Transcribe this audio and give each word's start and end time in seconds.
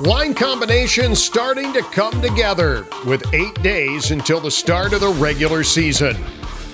Line 0.00 0.34
combinations 0.34 1.22
starting 1.22 1.72
to 1.72 1.80
come 1.80 2.20
together 2.20 2.86
with 3.06 3.32
eight 3.32 3.54
days 3.62 4.10
until 4.10 4.40
the 4.40 4.50
start 4.50 4.92
of 4.92 5.00
the 5.00 5.08
regular 5.08 5.64
season. 5.64 6.14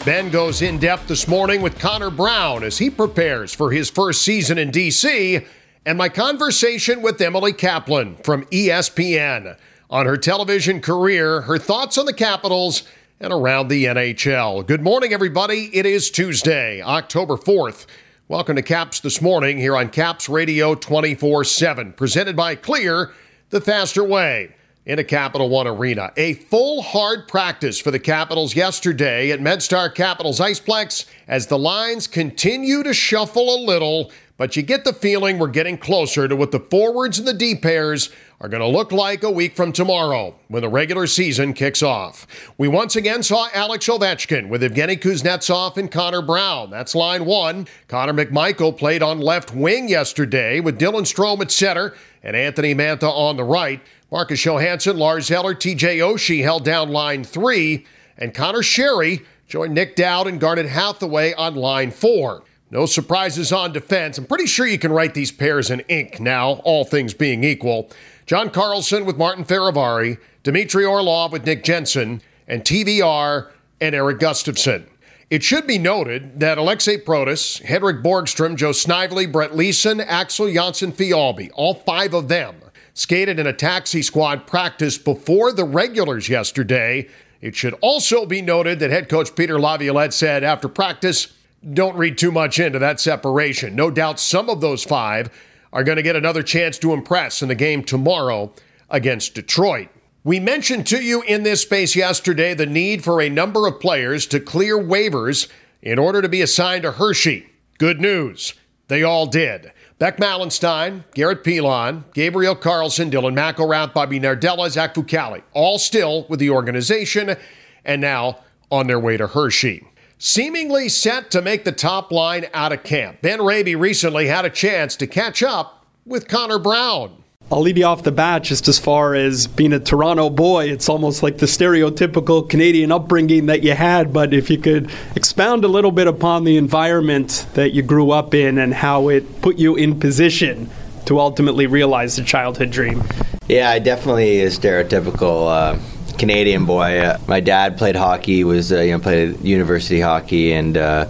Ben 0.05 0.29
goes 0.29 0.61
in 0.61 0.77
depth 0.77 1.07
this 1.07 1.29
morning 1.29 1.63
with 1.63 1.79
Connor 1.79 2.11
Brown 2.11 2.65
as 2.65 2.79
he 2.79 2.91
prepares 2.91 3.55
for 3.55 3.71
his 3.71 3.89
first 3.89 4.23
season 4.23 4.59
in 4.59 4.73
D.C. 4.73 5.39
and 5.87 5.97
my 5.97 6.09
conversation 6.09 7.01
with 7.01 7.21
Emily 7.21 7.53
Kaplan 7.53 8.17
from 8.25 8.45
ESPN 8.47 9.57
on 9.89 10.07
her 10.07 10.17
television 10.17 10.81
career, 10.81 11.43
her 11.43 11.59
thoughts 11.59 11.99
on 11.99 12.07
the 12.07 12.13
Capitals, 12.13 12.83
and 13.21 13.33
around 13.33 13.69
the 13.69 13.85
NHL. 13.85 14.67
Good 14.67 14.83
morning, 14.83 15.13
everybody. 15.13 15.71
It 15.73 15.87
is 15.87 16.11
Tuesday, 16.11 16.83
October 16.83 17.37
4th. 17.37 17.87
Welcome 18.33 18.57
to 18.57 18.63
Caps 18.63 19.01
this 19.01 19.21
morning 19.21 19.59
here 19.59 19.77
on 19.77 19.91
Caps 19.91 20.27
Radio 20.27 20.75
24 20.75 21.45
7, 21.45 21.93
presented 21.93 22.35
by 22.35 22.55
Clear, 22.55 23.13
the 23.51 23.61
faster 23.61 24.03
way 24.03 24.55
in 24.87 24.99
a 24.99 25.05
Capital 25.05 25.51
One 25.51 25.67
Arena. 25.67 26.15
A 26.17 26.33
full 26.33 26.81
hard 26.81 27.29
practice 27.29 27.79
for 27.79 27.91
the 27.91 27.99
Capitals 27.99 28.57
yesterday 28.57 29.33
at 29.33 29.41
MedStar 29.41 29.95
Capitals 29.95 30.41
Iceplex 30.41 31.05
as 31.29 31.49
the 31.49 31.59
lines 31.59 32.07
continue 32.07 32.83
to 32.83 32.95
shuffle 32.95 33.55
a 33.55 33.61
little, 33.67 34.11
but 34.43 34.57
you 34.57 34.63
get 34.65 34.83
the 34.83 34.93
feeling 34.93 35.39
we're 35.39 35.47
getting 35.47 35.79
closer 35.79 36.27
to 36.27 36.35
what 36.35 36.51
the 36.51 36.59
forwards 36.59 37.17
and 37.17 37.29
the 37.29 37.33
D 37.33 37.55
pairs 37.55 38.11
are 38.41 38.49
going 38.49 38.61
to 38.61 38.67
look 38.67 38.91
like 38.91 39.23
a 39.23 39.31
week 39.31 39.55
from 39.55 39.71
tomorrow 39.71 40.35
when 40.49 40.63
the 40.63 40.69
regular 40.69 41.07
season 41.07 41.53
kicks 41.53 41.81
off. 41.81 42.27
We 42.59 42.67
once 42.67 42.97
again 42.97 43.23
saw 43.23 43.47
Alex 43.55 43.87
Ovechkin 43.87 44.49
with 44.49 44.63
Evgeny 44.63 45.01
Kuznetsov 45.01 45.77
and 45.77 45.89
Connor 45.89 46.23
Brown. 46.23 46.71
That's 46.71 46.97
line 46.97 47.25
one. 47.25 47.69
Connor 47.87 48.15
McMichael 48.15 48.77
played 48.77 49.01
on 49.01 49.21
left 49.21 49.55
wing 49.55 49.89
yesterday 49.89 50.59
with 50.59 50.77
Dylan 50.77 51.03
Strome 51.03 51.41
at 51.41 51.53
center 51.53 51.95
and 52.25 52.35
Anthony 52.35 52.75
Mantha 52.75 53.05
on 53.05 53.37
the 53.37 53.45
right. 53.45 53.81
Marcus 54.11 54.43
Johansson, 54.43 54.97
Lars 54.97 55.31
Eller, 55.31 55.55
TJ 55.55 55.99
Oshie 55.99 56.43
held 56.43 56.65
down 56.65 56.89
line 56.89 57.23
three, 57.23 57.87
and 58.19 58.35
Conor 58.35 58.63
Sheary 58.63 59.25
joined 59.47 59.75
Nic 59.75 59.95
Dowd 59.95 60.27
and 60.27 60.41
Garnet 60.41 60.67
Hathaway 60.67 61.33
on 61.35 61.55
line 61.55 61.93
four. 61.93 62.43
No 62.73 62.87
surprises 62.87 63.53
on 63.53 63.75
defense. 63.75 64.17
I'm 64.17 64.25
pretty 64.25 64.47
sure 64.47 64.67
you 64.67 64.79
can 64.79 64.93
write 64.93 65.13
these 65.13 65.31
pairs 65.31 65.71
in 65.71 65.81
ink 65.89 66.21
now, 66.21 66.53
all 66.65 66.87
things 66.87 67.13
being 67.13 67.45
equal. 67.45 67.91
John 68.25 68.49
Carlson 68.49 69.05
with 69.05 69.19
Martin 69.19 69.45
Fehervary, 69.45 70.17
Dmitry 70.43 70.87
Orlov 70.87 71.33
with 71.33 71.45
Nick 71.45 71.65
Jensen, 71.65 72.23
and 72.49 72.65
TVR 72.65 73.51
and 73.83 73.95
Erik 73.95 74.21
Gustafsson. 74.21 74.87
It 75.29 75.43
should 75.43 75.67
be 75.67 75.77
noted 75.77 76.41
that 76.41 76.57
Alexei 76.57 76.97
Protas, 76.97 77.61
Henrik 77.61 78.03
Borgstrom, 78.03 78.57
Joe 78.57 78.73
Snively, 78.73 79.27
Brett 79.27 79.55
Leason, 79.55 80.01
Axel 80.01 80.47
Jonsson 80.47 80.95
Fjallby, 80.95 81.51
all 81.53 81.75
five 81.75 82.15
of 82.15 82.29
them 82.29 82.57
skated 82.95 83.39
in 83.39 83.47
a 83.47 83.53
taxi 83.53 84.01
squad 84.01 84.47
practice 84.47 84.97
before 84.97 85.53
the 85.53 85.65
regulars 85.65 86.31
yesterday. 86.31 87.07
It 87.43 87.55
should 87.55 87.75
also 87.83 88.25
be 88.25 88.41
noted 88.41 88.79
that 88.79 88.91
head 88.91 89.11
coach 89.11 89.37
Peter 89.37 89.61
Laviolette 89.61 90.15
said 90.15 90.43
after 90.43 90.69
practice, 90.69 91.35
don't 91.71 91.97
read 91.97 92.19
too 92.19 92.33
much 92.33 92.59
into 92.59 92.79
that 92.79 93.01
separation. 93.01 93.77
No 93.77 93.91
doubt 93.91 94.19
some 94.19 94.49
of 94.49 94.61
those 94.61 94.85
five 94.85 95.31
are 95.73 95.85
going 95.85 95.97
to 95.97 96.03
get 96.03 96.17
another 96.17 96.43
chance 96.43 96.79
to 96.79 96.93
impress 96.93 97.43
in 97.43 97.49
the 97.49 97.55
game 97.55 97.83
tomorrow 97.83 98.53
against 98.91 99.35
Detroit. 99.35 99.89
We 100.25 100.39
mentioned 100.39 100.87
to 100.89 101.03
you 101.03 101.23
in 101.23 101.43
this 101.43 101.63
space 101.63 101.97
yesterday 101.97 102.55
the 102.55 102.67
need 102.67 103.03
for 103.03 103.21
a 103.21 103.29
number 103.29 103.67
of 103.67 103.81
players 103.81 104.27
to 104.27 104.41
clear 104.41 104.77
waivers 104.79 105.49
in 105.81 105.99
order 105.99 106.23
to 106.23 106.29
be 106.29 106.43
assigned 106.43 106.83
to 106.83 106.93
Hershey. 106.93 107.49
Good 107.79 108.01
news, 108.01 108.55
they 108.89 109.03
all 109.03 109.27
did. 109.27 109.73
Beck 109.99 110.19
Malenstyn, 110.19 111.05
Garrett 111.15 111.45
Pilon, 111.45 112.05
Gabriel 112.13 112.57
Carlsson, 112.57 113.11
Dylan 113.11 113.35
McIlrath, 113.35 113.95
Bobby 113.95 114.19
Nardella, 114.19 114.69
Zach 114.69 114.95
Fucale, 114.95 115.43
all 115.53 115.79
still 115.79 116.27
with 116.29 116.41
the 116.41 116.51
organization 116.51 117.37
and 117.85 118.01
now 118.01 118.39
on 118.71 118.89
their 118.89 118.99
way 118.99 119.17
to 119.17 119.29
Hershey 119.29 119.87
seemingly 120.25 120.89
set 120.89 121.33
to 121.33 121.43
make 121.43 121.65
the 121.65 121.73
top 121.73 122.13
line 122.13 122.47
out 122.55 122.73
of 122.73 122.85
camp. 122.85 123.21
Ben 123.23 123.43
Raby 123.43 123.75
recently 123.75 124.29
had 124.29 124.45
a 124.45 124.51
chance 124.51 124.95
to 124.95 125.07
catch 125.09 125.43
up 125.43 125.85
with 126.07 126.29
Connor 126.29 126.61
Brown. 126.61 127.25
I'll 127.51 127.61
lead 127.61 127.77
you 127.77 127.85
off 127.85 128.05
the 128.05 128.13
bat 128.13 128.45
just 128.45 128.69
as 128.69 128.79
far 128.79 129.17
as 129.17 129.49
being 129.49 129.73
a 129.73 129.81
Toronto 129.81 130.31
boy. 130.31 130.71
It's 130.71 130.89
almost 130.89 131.25
like 131.25 131.39
the 131.39 131.47
stereotypical 131.47 132.49
Canadian 132.49 132.93
upbringing 132.93 133.47
that 133.47 133.65
you 133.65 133.73
had, 133.73 134.13
but 134.13 134.33
if 134.33 134.49
you 134.49 134.59
could 134.59 134.93
expound 135.17 135.65
a 135.65 135.69
little 135.69 135.91
bit 135.91 136.07
upon 136.07 136.45
the 136.45 136.57
environment 136.57 137.45
that 137.55 137.73
you 137.73 137.83
grew 137.83 138.13
up 138.13 138.33
in 138.33 138.59
and 138.59 138.73
how 138.73 139.09
it 139.09 139.43
put 139.43 139.59
you 139.59 139.75
in 139.75 139.99
position 139.99 140.71
to 141.07 141.19
ultimately 141.19 141.67
realize 141.67 142.15
the 142.15 142.23
childhood 142.23 142.71
dream. 142.71 143.03
Yeah, 143.49 143.71
I 143.71 143.81
definitely 143.81 144.39
is 144.39 144.57
stereotypical. 144.57 145.51
Uh, 145.51 145.79
Canadian 146.19 146.65
boy. 146.65 146.99
Uh, 147.01 147.19
my 147.27 147.41
dad 147.41 147.79
played 147.79 147.97
hockey, 147.97 148.45
was 148.45 148.73
uh, 148.73 148.81
you 148.81 148.93
know 148.93 148.99
played 148.99 149.41
university 149.41 150.01
hockey 150.01 150.53
and 150.53 150.77
uh, 150.77 151.07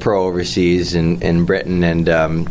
pro 0.00 0.24
overseas 0.24 0.94
in, 0.94 1.22
in 1.22 1.44
Britain, 1.44 1.84
and 1.84 2.08
um, 2.08 2.48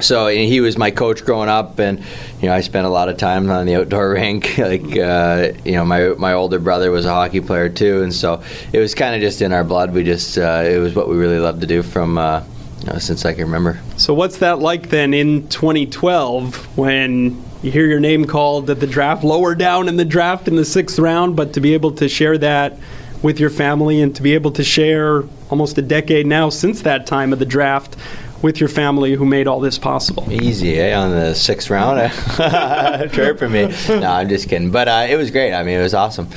so 0.00 0.28
he 0.28 0.60
was 0.60 0.78
my 0.78 0.90
coach 0.90 1.24
growing 1.24 1.48
up, 1.48 1.78
and 1.78 1.98
you 2.40 2.48
know 2.48 2.54
I 2.54 2.60
spent 2.60 2.86
a 2.86 2.90
lot 2.90 3.08
of 3.08 3.16
time 3.16 3.50
on 3.50 3.66
the 3.66 3.76
outdoor 3.76 4.10
rink. 4.14 4.58
like 4.58 4.96
uh, 4.96 5.52
you 5.64 5.72
know, 5.72 5.84
my 5.84 6.08
my 6.10 6.32
older 6.32 6.58
brother 6.58 6.90
was 6.90 7.04
a 7.04 7.12
hockey 7.12 7.40
player 7.40 7.68
too, 7.68 8.02
and 8.02 8.14
so 8.14 8.42
it 8.72 8.78
was 8.78 8.94
kind 8.94 9.14
of 9.14 9.20
just 9.20 9.42
in 9.42 9.52
our 9.52 9.64
blood. 9.64 9.92
We 9.92 10.04
just 10.04 10.38
uh, 10.38 10.62
it 10.64 10.78
was 10.78 10.94
what 10.94 11.08
we 11.08 11.16
really 11.16 11.38
loved 11.38 11.60
to 11.62 11.66
do 11.66 11.82
from. 11.82 12.18
Uh, 12.18 12.44
you 12.80 12.86
know, 12.86 12.98
since 13.00 13.24
I 13.24 13.32
can 13.32 13.42
remember. 13.42 13.80
So, 13.96 14.14
what's 14.14 14.38
that 14.38 14.60
like 14.60 14.90
then 14.90 15.12
in 15.12 15.48
2012 15.48 16.78
when 16.78 17.42
you 17.62 17.70
hear 17.70 17.86
your 17.86 18.00
name 18.00 18.24
called 18.24 18.70
at 18.70 18.80
the 18.80 18.86
draft, 18.86 19.24
lower 19.24 19.54
down 19.54 19.88
in 19.88 19.96
the 19.96 20.04
draft 20.04 20.48
in 20.48 20.56
the 20.56 20.64
sixth 20.64 20.98
round, 20.98 21.36
but 21.36 21.52
to 21.54 21.60
be 21.60 21.74
able 21.74 21.92
to 21.92 22.08
share 22.08 22.38
that 22.38 22.78
with 23.22 23.40
your 23.40 23.50
family 23.50 24.00
and 24.00 24.14
to 24.14 24.22
be 24.22 24.34
able 24.34 24.52
to 24.52 24.62
share 24.62 25.24
almost 25.50 25.76
a 25.78 25.82
decade 25.82 26.26
now 26.26 26.48
since 26.48 26.82
that 26.82 27.06
time 27.06 27.32
of 27.32 27.38
the 27.38 27.44
draft 27.44 27.96
with 28.42 28.60
your 28.60 28.68
family 28.68 29.14
who 29.14 29.26
made 29.26 29.48
all 29.48 29.58
this 29.58 29.78
possible. 29.78 30.24
Easy, 30.30 30.78
eh? 30.78 30.96
On 30.96 31.10
the 31.10 31.34
sixth 31.34 31.70
round, 31.70 32.12
fair 32.12 33.36
for 33.36 33.48
me. 33.48 33.66
No, 33.88 34.12
I'm 34.12 34.28
just 34.28 34.48
kidding. 34.48 34.70
But 34.70 34.86
uh, 34.86 35.06
it 35.10 35.16
was 35.16 35.30
great. 35.30 35.52
I 35.52 35.64
mean, 35.64 35.78
it 35.78 35.82
was 35.82 35.94
awesome. 35.94 36.28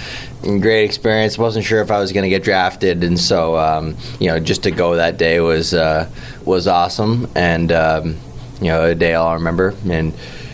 Great 0.41 0.85
experience. 0.85 1.37
wasn't 1.37 1.65
sure 1.65 1.81
if 1.81 1.91
I 1.91 1.99
was 1.99 2.11
going 2.11 2.23
to 2.23 2.29
get 2.29 2.43
drafted, 2.43 3.03
and 3.03 3.19
so 3.19 3.55
um, 3.57 3.95
you 4.19 4.27
know, 4.27 4.39
just 4.39 4.63
to 4.63 4.71
go 4.71 4.95
that 4.95 5.17
day 5.17 5.39
was 5.39 5.75
uh, 5.75 6.09
was 6.43 6.67
awesome, 6.67 7.29
and 7.35 7.71
um, 7.71 8.17
you 8.59 8.69
know, 8.69 8.85
a 8.85 8.95
day 8.95 9.13
I'll 9.13 9.35
remember. 9.35 9.75
And 9.87 10.13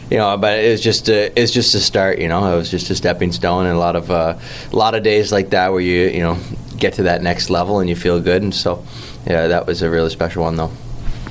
you 0.09 0.17
know, 0.17 0.37
but 0.37 0.59
it 0.59 0.71
was 0.71 0.81
just 0.81 1.09
a, 1.09 1.31
it's 1.39 1.51
just 1.51 1.75
a 1.75 1.79
start. 1.79 2.19
You 2.19 2.27
know, 2.27 2.53
it 2.53 2.57
was 2.57 2.71
just 2.71 2.89
a 2.89 2.95
stepping 2.95 3.31
stone, 3.31 3.65
and 3.65 3.75
a 3.75 3.79
lot 3.79 3.95
of 3.95 4.09
uh, 4.09 4.37
a 4.71 4.75
lot 4.75 4.95
of 4.95 5.03
days 5.03 5.31
like 5.31 5.49
that 5.51 5.71
where 5.71 5.81
you 5.81 6.09
you 6.09 6.21
know 6.21 6.37
get 6.77 6.93
to 6.93 7.03
that 7.03 7.21
next 7.21 7.49
level 7.49 7.79
and 7.79 7.89
you 7.89 7.95
feel 7.95 8.19
good. 8.19 8.41
And 8.41 8.53
so, 8.53 8.83
yeah, 9.25 9.47
that 9.47 9.65
was 9.65 9.81
a 9.81 9.89
really 9.89 10.09
special 10.09 10.43
one 10.43 10.55
though. 10.55 10.71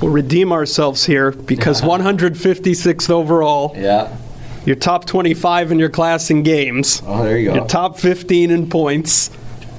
We'll 0.00 0.12
redeem 0.12 0.52
ourselves 0.52 1.06
here 1.06 1.30
because 1.30 1.80
156th 1.80 3.08
overall. 3.08 3.72
Yeah. 3.76 4.14
Your 4.66 4.76
top 4.76 5.06
25 5.06 5.72
in 5.72 5.78
your 5.78 5.88
class 5.88 6.28
in 6.28 6.42
games. 6.42 7.00
Oh, 7.06 7.22
there 7.22 7.38
you 7.38 7.46
go. 7.46 7.54
Your 7.54 7.66
top 7.66 7.98
15 7.98 8.50
in 8.50 8.68
points. 8.68 9.30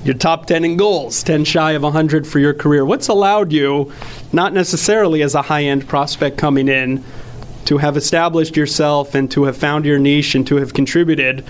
Your 0.04 0.16
top 0.16 0.46
10 0.46 0.64
in 0.64 0.78
goals, 0.78 1.22
10 1.24 1.44
shy 1.44 1.72
of 1.72 1.84
100 1.84 2.26
for 2.26 2.40
your 2.40 2.54
career. 2.54 2.86
What's 2.86 3.10
allowed 3.10 3.52
you, 3.52 3.92
not 4.32 4.54
necessarily 4.54 5.22
as 5.22 5.36
a 5.36 5.42
high 5.42 5.64
end 5.64 5.90
prospect 5.90 6.38
coming 6.38 6.70
in, 6.70 7.04
to 7.68 7.78
have 7.78 7.98
established 7.98 8.56
yourself 8.58 9.14
and 9.14 9.30
to 9.32 9.44
have 9.44 9.56
found 9.56 9.86
your 9.86 10.00
niche 10.00 10.36
and 10.36 10.48
to 10.48 10.56
have 10.56 10.74
contributed 10.74 11.46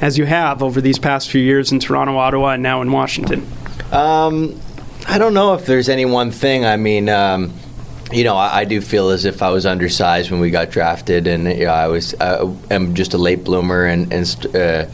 as 0.00 0.18
you 0.18 0.26
have 0.26 0.62
over 0.62 0.80
these 0.80 0.98
past 0.98 1.30
few 1.30 1.40
years 1.40 1.72
in 1.72 1.80
Toronto, 1.80 2.16
Ottawa, 2.16 2.50
and 2.50 2.62
now 2.62 2.82
in 2.82 2.92
Washington? 2.92 3.46
Um, 3.90 4.60
I 5.08 5.18
don't 5.18 5.34
know 5.34 5.54
if 5.54 5.66
there's 5.66 5.88
any 5.88 6.04
one 6.04 6.30
thing. 6.30 6.64
I 6.64 6.76
mean, 6.76 7.08
um, 7.08 7.52
you 8.12 8.24
know, 8.24 8.36
I, 8.36 8.60
I, 8.60 8.64
do 8.64 8.80
feel 8.80 9.10
as 9.10 9.24
if 9.24 9.42
I 9.42 9.50
was 9.50 9.64
undersized 9.64 10.30
when 10.30 10.40
we 10.40 10.50
got 10.50 10.70
drafted, 10.70 11.26
and 11.26 11.46
you 11.46 11.64
know, 11.64 11.72
I 11.72 11.86
was 11.88 12.14
I 12.20 12.42
am 12.70 12.94
just 12.94 13.14
a 13.14 13.18
late 13.18 13.44
bloomer, 13.44 13.86
and, 13.86 14.12
and 14.12 14.46
uh, 14.54 14.86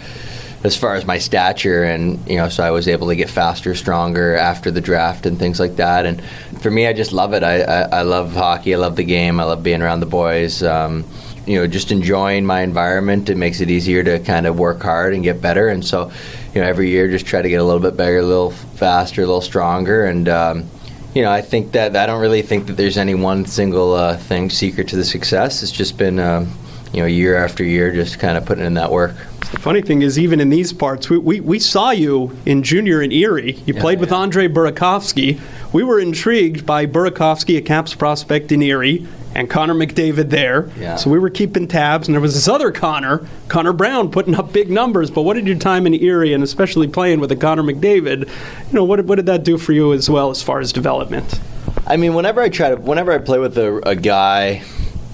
as 0.63 0.77
far 0.77 0.95
as 0.95 1.07
my 1.07 1.19
stature 1.19 1.85
and 1.85 2.29
you 2.29 2.37
know 2.37 2.49
so 2.49 2.63
I 2.63 2.71
was 2.71 2.87
able 2.87 3.09
to 3.09 3.17
get 3.17 3.31
faster 3.31 3.75
stronger 3.75 4.37
after 4.37 4.71
the 4.71 4.81
draft 4.81 5.25
and 5.25 5.39
things 5.39 5.59
like 5.59 5.77
that 5.77 6.05
and 6.05 6.23
for 6.61 6.71
me 6.71 6.87
I 6.87 6.93
just 6.93 7.13
love 7.13 7.33
it 7.33 7.43
I, 7.43 7.63
I, 7.63 7.81
I 7.81 8.03
love 8.03 8.35
hockey 8.35 8.75
I 8.75 8.79
love 8.79 8.97
the 8.97 9.05
game 9.05 9.41
I 9.41 9.45
love 9.45 9.63
being 9.63 9.81
around 9.81 10.01
the 10.01 10.07
boys 10.07 10.63
um, 10.63 11.05
you 11.47 11.57
know 11.57 11.67
just 11.67 11.91
enjoying 11.91 12.47
my 12.47 12.61
environment. 12.61 13.29
It 13.29 13.37
makes 13.37 13.61
it 13.61 13.71
easier 13.71 14.03
to 14.05 14.21
kind 14.21 14.47
of 14.47 14.59
work 14.59 14.81
hard 14.83 15.15
and 15.15 15.23
get 15.23 15.43
better. 15.43 15.69
And 15.69 15.85
so, 15.85 16.13
you 16.55 16.61
know, 16.61 16.67
every 16.67 16.91
year 16.91 17.09
just 17.09 17.27
try 17.27 17.43
to 17.43 17.49
get 17.49 17.61
a 17.61 17.65
little 17.65 17.81
bit 17.81 17.97
better, 17.97 18.19
a 18.19 18.23
little 18.23 18.51
faster, 18.51 19.23
a 19.23 19.27
little 19.27 19.41
stronger, 19.41 20.07
and. 20.07 20.29
Um, 20.29 20.71
you 21.13 21.23
know, 21.23 21.33
I 21.33 21.41
think 21.43 21.73
that 21.73 21.97
I 21.97 22.07
don't 22.07 22.21
really 22.21 22.41
think 22.41 22.69
that 22.69 22.75
there's 22.75 22.97
any 22.97 23.17
one 23.17 23.45
single 23.45 23.95
uh, 23.95 24.17
thing 24.17 24.49
secret 24.49 24.87
to 24.91 24.97
the 24.97 25.05
success. 25.05 25.61
It's 25.61 25.73
just 25.73 25.99
been, 25.99 26.21
um, 26.21 26.53
you 26.93 27.01
know, 27.01 27.07
year 27.07 27.37
after 27.37 27.63
year, 27.65 27.93
just 27.93 28.19
kind 28.19 28.37
of 28.37 28.45
putting 28.45 28.65
in 28.65 28.75
that 28.75 28.91
work. 28.91 29.15
The 29.53 29.59
funny 29.59 29.83
thing 29.83 30.03
is, 30.03 30.19
even 30.19 30.39
in 30.41 30.49
these 30.49 30.73
parts, 30.73 31.11
we, 31.11 31.19
we, 31.19 31.41
we 31.41 31.59
saw 31.59 31.91
you 31.91 32.37
in 32.47 32.63
junior 32.63 33.03
in 33.03 33.11
Erie. 33.13 33.55
You 33.67 33.75
Yeah, 33.75 33.81
played 33.81 33.99
with. 34.01 34.13
Andre 34.13 34.47
Burakovsky. 34.49 35.41
We 35.73 35.83
were 35.83 35.99
intrigued 36.01 36.65
by 36.67 36.87
Burakovsky, 36.87 37.57
a 37.59 37.61
Caps 37.61 37.95
prospect 37.95 38.53
in 38.53 38.63
Erie, 38.63 39.07
and 39.35 39.49
Connor 39.51 39.75
McDavid 39.75 40.31
there. 40.31 40.71
Yeah. 40.79 40.97
So 40.97 41.11
we 41.11 41.19
were 41.19 41.31
keeping 41.31 41.67
tabs, 41.69 42.07
and 42.09 42.15
there 42.15 42.21
was 42.21 42.35
this 42.35 42.47
other 42.49 42.71
Connor, 42.73 43.27
Connor 43.49 43.73
Brown, 43.73 44.11
putting 44.11 44.35
up 44.37 44.53
big 44.53 44.71
numbers. 44.71 45.11
But 45.11 45.23
what 45.23 45.35
did 45.35 45.47
your 45.47 45.57
time 45.59 45.87
in 45.87 45.95
Erie, 45.95 46.33
and 46.33 46.43
especially 46.45 46.87
playing 46.89 47.19
with 47.21 47.31
a 47.33 47.37
Connor 47.37 47.63
McDavid, 47.63 48.29
you 48.29 48.73
know, 48.73 48.85
what, 48.85 48.97
did- 48.97 49.09
what 49.09 49.17
did 49.17 49.27
that 49.27 49.43
do 49.45 49.59
for 49.59 49.73
you 49.73 49.93
as 49.93 50.09
well 50.11 50.31
as 50.31 50.43
far 50.43 50.61
as 50.61 50.73
development? 50.73 51.41
I 51.87 51.97
mean, 51.97 52.15
whenever 52.15 52.41
I 52.41 52.49
try 52.51 52.69
to, 52.71 52.77
whenever 52.77 53.11
I 53.13 53.19
play 53.19 53.39
with 53.39 53.57
a, 53.59 53.77
a 53.89 53.97
guy 53.97 54.63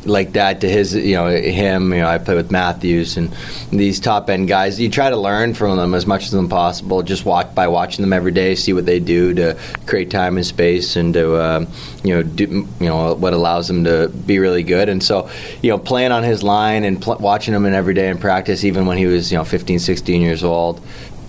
like 0.07 0.33
that, 0.33 0.61
to 0.61 0.69
his, 0.69 0.95
you 0.95 1.15
know, 1.15 1.29
him, 1.29 1.93
you 1.93 2.01
know, 2.01 2.09
I 2.09 2.19
play 2.19 2.35
with 2.35 2.51
Matthews 2.51 3.17
and 3.17 3.35
these 3.71 4.01
top 4.01 4.31
end 4.31 4.49
guys. 4.49 4.81
You 4.81 4.89
try 4.89 5.11
to 5.11 5.17
learn 5.17 5.55
from 5.55 5.77
them 5.77 5.95
as 5.95 6.07
much 6.07 6.25
as 6.25 6.31
them 6.31 6.49
possible. 6.49 7.03
Just 7.03 7.25
watch 7.25 7.55
by 7.55 7.69
watching 7.69 8.03
them 8.03 8.13
every 8.13 8.33
day, 8.33 8.55
see 8.55 8.73
what 8.73 8.87
they 8.87 9.01
do 9.01 9.35
to 9.35 9.59
create 9.87 10.11
time 10.11 10.37
and 10.37 10.47
space, 10.47 10.97
and 10.97 11.15
to, 11.15 11.43
um, 11.43 11.69
you 12.03 12.15
know, 12.15 12.23
do, 12.23 12.45
you 12.45 12.87
know, 12.87 13.15
what 13.15 13.33
allows 13.33 13.69
them 13.69 13.85
to 13.85 14.09
be 14.09 14.39
really 14.39 14.63
good. 14.63 14.89
And 14.89 15.03
so, 15.03 15.29
you 15.63 15.71
know, 15.71 15.79
playing 15.79 16.13
on 16.13 16.23
his 16.23 16.43
line 16.43 16.85
and 16.85 17.01
pl- 17.01 17.19
watching 17.19 17.55
him 17.55 17.67
in 17.67 17.75
every 17.75 17.95
day 17.95 18.09
in 18.09 18.19
practice, 18.19 18.65
even 18.65 18.87
when 18.87 18.99
he 18.99 19.07
was, 19.07 19.31
you 19.31 19.39
know, 19.39 19.45
15, 19.45 19.79
16 19.79 20.23
years 20.23 20.45
old 20.45 20.81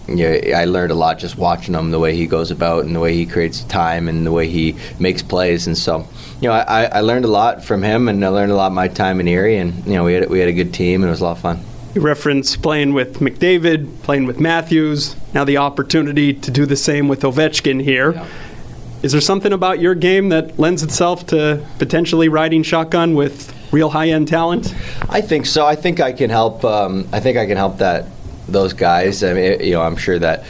yeah, 0.08 0.58
I 0.58 0.66
learned 0.66 0.92
a 0.92 0.96
lot 0.96 1.20
just 1.20 1.38
watching 1.38 1.74
him, 1.74 1.92
the 1.92 2.00
way 2.00 2.16
he 2.16 2.28
goes 2.28 2.52
about 2.52 2.86
and 2.86 2.96
the 2.96 3.00
way 3.00 3.14
he 3.14 3.26
creates 3.26 3.64
time 3.64 4.08
and 4.08 4.26
the 4.26 4.32
way 4.32 4.48
he 4.48 4.78
makes 5.00 5.22
plays. 5.22 5.68
And 5.68 5.78
so, 5.78 6.08
you 6.42 6.50
know, 6.50 6.54
I, 6.54 6.86
I 6.86 7.00
learned 7.02 7.26
a 7.26 7.30
lot 7.30 7.64
from 7.64 7.82
him, 7.82 8.08
and 8.08 8.24
I 8.24 8.28
learned 8.28 8.52
a 8.52 8.56
lot 8.56 8.72
my 8.72 8.88
time 8.88 9.20
in 9.20 9.28
Erie, 9.28 9.58
and 9.58 9.86
you 9.86 9.94
know, 9.94 10.04
we 10.04 10.14
had 10.14 10.30
we 10.30 10.40
had 10.40 10.50
a 10.50 10.54
good 10.54 10.74
team, 10.74 11.02
and 11.02 11.08
it 11.08 11.12
was 11.12 11.22
a 11.22 11.26
lot 11.26 11.32
of 11.32 11.40
fun. 11.40 11.60
You 11.96 12.02
reference 12.02 12.56
playing 12.56 12.94
with 12.94 13.20
McDavid, 13.20 14.04
playing 14.04 14.26
with 14.26 14.40
Matthews, 14.40 15.16
now 15.34 15.44
the 15.44 15.58
opportunity 15.58 16.34
to 16.34 16.52
do 16.52 16.66
the 16.66 16.76
same 16.76 17.08
with 17.08 17.22
Ovechkin 17.22 17.82
here. 17.82 18.24
Is 19.02 19.12
there 19.12 19.22
something 19.22 19.54
about 19.54 19.80
your 19.80 19.96
game 19.96 20.30
that 20.30 20.60
lends 20.60 20.84
itself 20.84 21.26
to 21.28 21.66
potentially 21.80 22.30
riding 22.30 22.62
shotgun 22.62 23.16
with 23.16 23.54
real 23.72 23.90
high 23.90 24.10
end 24.10 24.28
talent? 24.28 24.76
I 25.10 25.22
think 25.22 25.46
so. 25.46 25.66
I 25.66 25.76
think 25.76 26.00
I 26.00 26.12
can 26.12 26.30
help. 26.30 26.64
Um, 26.64 27.08
I 27.12 27.20
think 27.20 27.38
I 27.38 27.46
can 27.48 27.58
help 27.58 27.80
that 27.80 28.06
those 28.48 28.74
guys. 28.74 29.24
I 29.24 29.34
mean, 29.34 29.60
you 29.62 29.72
know, 29.74 29.82
I'm 29.82 29.98
sure 29.98 30.20
that 30.20 30.46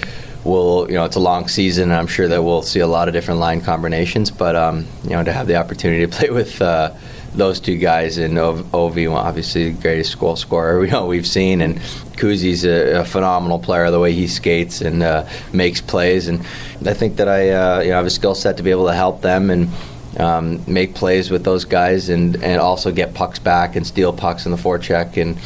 we'll. 0.47 0.87
You 0.89 0.95
know, 0.95 1.05
it's 1.05 1.15
a 1.15 1.21
long 1.21 1.47
season. 1.47 1.91
And 1.91 1.93
I'm 1.93 2.07
sure 2.07 2.27
that 2.27 2.43
we'll 2.43 2.61
see 2.61 2.79
a 2.79 2.87
lot 2.87 3.07
of 3.07 3.13
different 3.13 3.39
line 3.39 3.61
combinations. 3.61 4.31
But 4.31 4.55
um, 4.55 4.87
you 5.03 5.11
know, 5.11 5.23
to 5.23 5.33
have 5.33 5.47
the 5.47 5.55
opportunity 5.55 6.05
to 6.05 6.07
play 6.17 6.29
with. 6.29 6.61
Uh, 6.61 6.93
those 7.37 7.59
two 7.59 7.77
guys 7.77 8.17
and 8.17 8.37
Ov- 8.37 8.63
Ovi, 8.71 9.11
obviously 9.11 9.71
the 9.71 9.81
greatest 9.81 10.17
goal 10.19 10.35
scorer 10.35 10.79
we 10.81 10.89
know 10.89 11.05
we've 11.05 11.27
seen, 11.27 11.61
and 11.61 11.75
Kuzi's 12.17 12.65
a, 12.65 13.01
a 13.01 13.05
phenomenal 13.05 13.59
player. 13.59 13.89
The 13.91 13.99
way 13.99 14.13
he 14.13 14.27
skates 14.27 14.81
and 14.81 15.03
uh, 15.03 15.27
makes 15.53 15.79
plays, 15.79 16.27
and 16.27 16.39
I 16.85 16.93
think 16.93 17.17
that 17.17 17.29
I 17.29 17.49
uh, 17.49 17.79
you 17.81 17.89
know 17.89 17.97
have 17.97 18.05
a 18.05 18.09
skill 18.09 18.35
set 18.35 18.57
to 18.57 18.63
be 18.63 18.71
able 18.71 18.87
to 18.87 18.93
help 18.93 19.21
them 19.21 19.49
and 19.49 19.69
um, 20.19 20.63
make 20.67 20.95
plays 20.95 21.29
with 21.29 21.43
those 21.43 21.63
guys, 21.63 22.09
and, 22.09 22.41
and 22.43 22.59
also 22.59 22.91
get 22.91 23.13
pucks 23.13 23.39
back 23.39 23.75
and 23.75 23.85
steal 23.85 24.11
pucks 24.11 24.45
in 24.45 24.51
the 24.51 24.57
forecheck, 24.57 25.21
and 25.21 25.37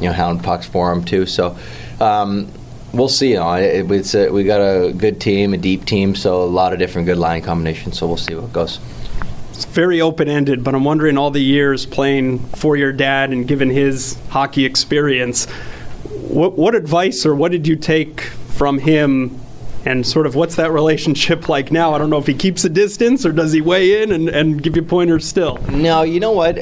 you 0.00 0.08
know 0.08 0.12
hound 0.12 0.42
pucks 0.42 0.66
for 0.66 0.94
them 0.94 1.04
too. 1.04 1.26
So. 1.26 1.56
Um, 2.00 2.50
We'll 2.92 3.08
see. 3.08 3.30
You 3.30 3.36
know, 3.36 3.52
it, 3.54 3.90
it's 3.90 4.14
a, 4.14 4.30
we 4.30 4.44
got 4.44 4.60
a 4.60 4.92
good 4.92 5.20
team, 5.20 5.54
a 5.54 5.56
deep 5.56 5.84
team, 5.84 6.14
so 6.14 6.42
a 6.42 6.44
lot 6.44 6.72
of 6.72 6.78
different 6.78 7.06
good 7.06 7.18
line 7.18 7.42
combinations. 7.42 7.98
So 7.98 8.06
we'll 8.06 8.16
see 8.16 8.34
what 8.34 8.52
goes. 8.52 8.80
It's 9.50 9.64
very 9.64 10.00
open 10.00 10.28
ended, 10.28 10.64
but 10.64 10.74
I'm 10.74 10.84
wondering 10.84 11.18
all 11.18 11.30
the 11.30 11.42
years 11.42 11.86
playing 11.86 12.38
for 12.48 12.76
your 12.76 12.92
dad 12.92 13.30
and 13.30 13.46
given 13.46 13.70
his 13.70 14.18
hockey 14.30 14.64
experience, 14.64 15.44
what, 16.28 16.56
what 16.56 16.74
advice 16.74 17.26
or 17.26 17.34
what 17.34 17.52
did 17.52 17.66
you 17.66 17.76
take 17.76 18.22
from 18.22 18.78
him? 18.78 19.38
And 19.84 20.06
sort 20.06 20.26
of 20.26 20.34
what's 20.34 20.56
that 20.56 20.72
relationship 20.72 21.48
like 21.50 21.70
now? 21.70 21.94
I 21.94 21.98
don't 21.98 22.10
know 22.10 22.18
if 22.18 22.26
he 22.26 22.34
keeps 22.34 22.64
a 22.64 22.68
distance 22.68 23.24
or 23.24 23.32
does 23.32 23.52
he 23.52 23.60
weigh 23.60 24.02
in 24.02 24.12
and, 24.12 24.28
and 24.28 24.62
give 24.62 24.76
you 24.76 24.82
pointers 24.82 25.26
still? 25.26 25.58
No, 25.70 26.02
you 26.02 26.20
know 26.20 26.32
what? 26.32 26.58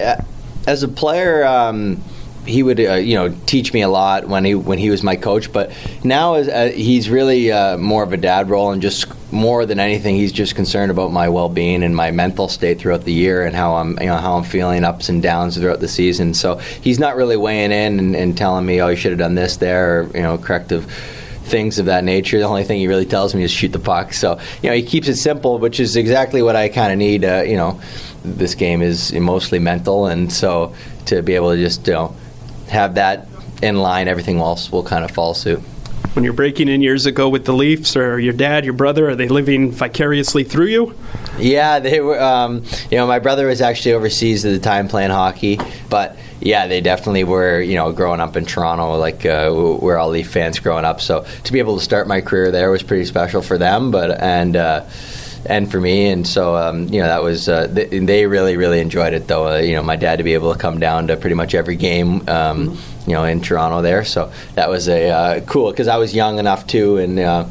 As 0.66 0.82
a 0.82 0.88
player, 0.88 1.44
um, 1.44 2.02
he 2.48 2.62
would 2.62 2.80
uh, 2.80 2.94
you 2.94 3.14
know 3.14 3.34
teach 3.46 3.72
me 3.72 3.82
a 3.82 3.88
lot 3.88 4.26
when 4.26 4.44
he 4.44 4.54
when 4.54 4.78
he 4.78 4.90
was 4.90 5.02
my 5.02 5.16
coach. 5.16 5.52
But 5.52 5.72
now 6.02 6.34
as, 6.34 6.48
uh, 6.48 6.72
he's 6.74 7.10
really 7.10 7.52
uh, 7.52 7.76
more 7.76 8.02
of 8.02 8.12
a 8.12 8.16
dad 8.16 8.48
role, 8.50 8.72
and 8.72 8.80
just 8.80 9.06
more 9.30 9.66
than 9.66 9.78
anything, 9.78 10.16
he's 10.16 10.32
just 10.32 10.54
concerned 10.54 10.90
about 10.90 11.12
my 11.12 11.28
well 11.28 11.48
being 11.48 11.82
and 11.82 11.94
my 11.94 12.10
mental 12.10 12.48
state 12.48 12.78
throughout 12.78 13.04
the 13.04 13.12
year, 13.12 13.44
and 13.44 13.54
how 13.54 13.74
I'm 13.74 13.98
you 14.00 14.06
know 14.06 14.16
how 14.16 14.36
I'm 14.36 14.44
feeling 14.44 14.84
ups 14.84 15.08
and 15.08 15.22
downs 15.22 15.56
throughout 15.56 15.80
the 15.80 15.88
season. 15.88 16.34
So 16.34 16.56
he's 16.56 16.98
not 16.98 17.16
really 17.16 17.36
weighing 17.36 17.72
in 17.72 17.98
and, 17.98 18.16
and 18.16 18.36
telling 18.36 18.64
me, 18.64 18.80
oh, 18.80 18.88
you 18.88 18.96
should 18.96 19.12
have 19.12 19.18
done 19.18 19.34
this 19.34 19.58
there, 19.58 20.00
or 20.00 20.06
you 20.14 20.22
know, 20.22 20.38
corrective 20.38 20.90
things 21.44 21.78
of 21.78 21.86
that 21.86 22.04
nature. 22.04 22.38
The 22.38 22.44
only 22.44 22.64
thing 22.64 22.78
he 22.78 22.88
really 22.88 23.06
tells 23.06 23.34
me 23.34 23.42
is 23.42 23.50
shoot 23.50 23.72
the 23.72 23.78
puck. 23.78 24.12
So 24.12 24.38
you 24.62 24.70
know 24.70 24.76
he 24.76 24.82
keeps 24.82 25.08
it 25.08 25.16
simple, 25.16 25.58
which 25.58 25.80
is 25.80 25.96
exactly 25.96 26.42
what 26.42 26.56
I 26.56 26.68
kind 26.68 26.92
of 26.92 26.98
need. 26.98 27.24
Uh, 27.24 27.42
you 27.46 27.56
know, 27.56 27.80
this 28.24 28.54
game 28.54 28.80
is 28.80 29.12
mostly 29.12 29.58
mental, 29.58 30.06
and 30.06 30.32
so 30.32 30.74
to 31.06 31.22
be 31.22 31.34
able 31.34 31.50
to 31.50 31.56
just 31.56 31.86
you 31.86 31.92
know 31.92 32.14
have 32.68 32.94
that 32.94 33.28
in 33.62 33.76
line, 33.76 34.08
everything 34.08 34.38
else 34.38 34.70
will 34.70 34.82
kind 34.82 35.04
of 35.04 35.10
fall 35.10 35.34
suit. 35.34 35.60
When 36.14 36.24
you're 36.24 36.32
breaking 36.32 36.68
in 36.68 36.80
years 36.80 37.06
ago 37.06 37.28
with 37.28 37.44
the 37.44 37.52
Leafs, 37.52 37.96
or 37.96 38.18
your 38.18 38.32
dad, 38.32 38.64
your 38.64 38.74
brother, 38.74 39.10
are 39.10 39.14
they 39.14 39.28
living 39.28 39.70
vicariously 39.70 40.42
through 40.42 40.66
you? 40.66 40.94
Yeah, 41.38 41.78
they 41.78 42.00
were. 42.00 42.20
Um, 42.20 42.64
you 42.90 42.96
know, 42.96 43.06
my 43.06 43.18
brother 43.18 43.46
was 43.46 43.60
actually 43.60 43.92
overseas 43.92 44.44
at 44.44 44.50
the 44.50 44.58
time 44.58 44.88
playing 44.88 45.10
hockey, 45.10 45.60
but 45.90 46.16
yeah, 46.40 46.66
they 46.66 46.80
definitely 46.80 47.24
were. 47.24 47.60
You 47.60 47.76
know, 47.76 47.92
growing 47.92 48.20
up 48.20 48.36
in 48.36 48.46
Toronto, 48.46 48.96
like 48.96 49.26
uh, 49.26 49.50
we're 49.52 49.96
all 49.96 50.08
Leaf 50.08 50.30
fans 50.30 50.58
growing 50.58 50.84
up. 50.84 51.00
So 51.00 51.24
to 51.44 51.52
be 51.52 51.60
able 51.60 51.78
to 51.78 51.84
start 51.84 52.08
my 52.08 52.20
career 52.20 52.50
there 52.50 52.70
was 52.70 52.82
pretty 52.82 53.04
special 53.04 53.42
for 53.42 53.58
them, 53.58 53.90
but 53.90 54.20
and. 54.20 54.56
Uh, 54.56 54.84
and 55.46 55.70
for 55.70 55.80
me, 55.80 56.08
and 56.08 56.26
so 56.26 56.56
um, 56.56 56.88
you 56.88 57.00
know 57.00 57.06
that 57.06 57.22
was 57.22 57.48
uh, 57.48 57.66
th- 57.68 57.90
they 58.06 58.26
really 58.26 58.56
really 58.56 58.80
enjoyed 58.80 59.12
it 59.12 59.26
though. 59.26 59.48
Uh, 59.48 59.58
you 59.58 59.74
know, 59.74 59.82
my 59.82 59.96
dad 59.96 60.16
to 60.16 60.24
be 60.24 60.34
able 60.34 60.52
to 60.52 60.58
come 60.58 60.78
down 60.78 61.06
to 61.08 61.16
pretty 61.16 61.34
much 61.34 61.54
every 61.54 61.76
game, 61.76 62.28
um, 62.28 62.78
you 63.06 63.14
know, 63.14 63.24
in 63.24 63.40
Toronto 63.40 63.82
there. 63.82 64.04
So 64.04 64.32
that 64.54 64.68
was 64.68 64.88
a 64.88 65.10
uh, 65.10 65.40
cool 65.40 65.70
because 65.70 65.88
I 65.88 65.96
was 65.96 66.14
young 66.14 66.38
enough 66.38 66.66
too, 66.66 66.98
and 66.98 67.18
uh, 67.18 67.46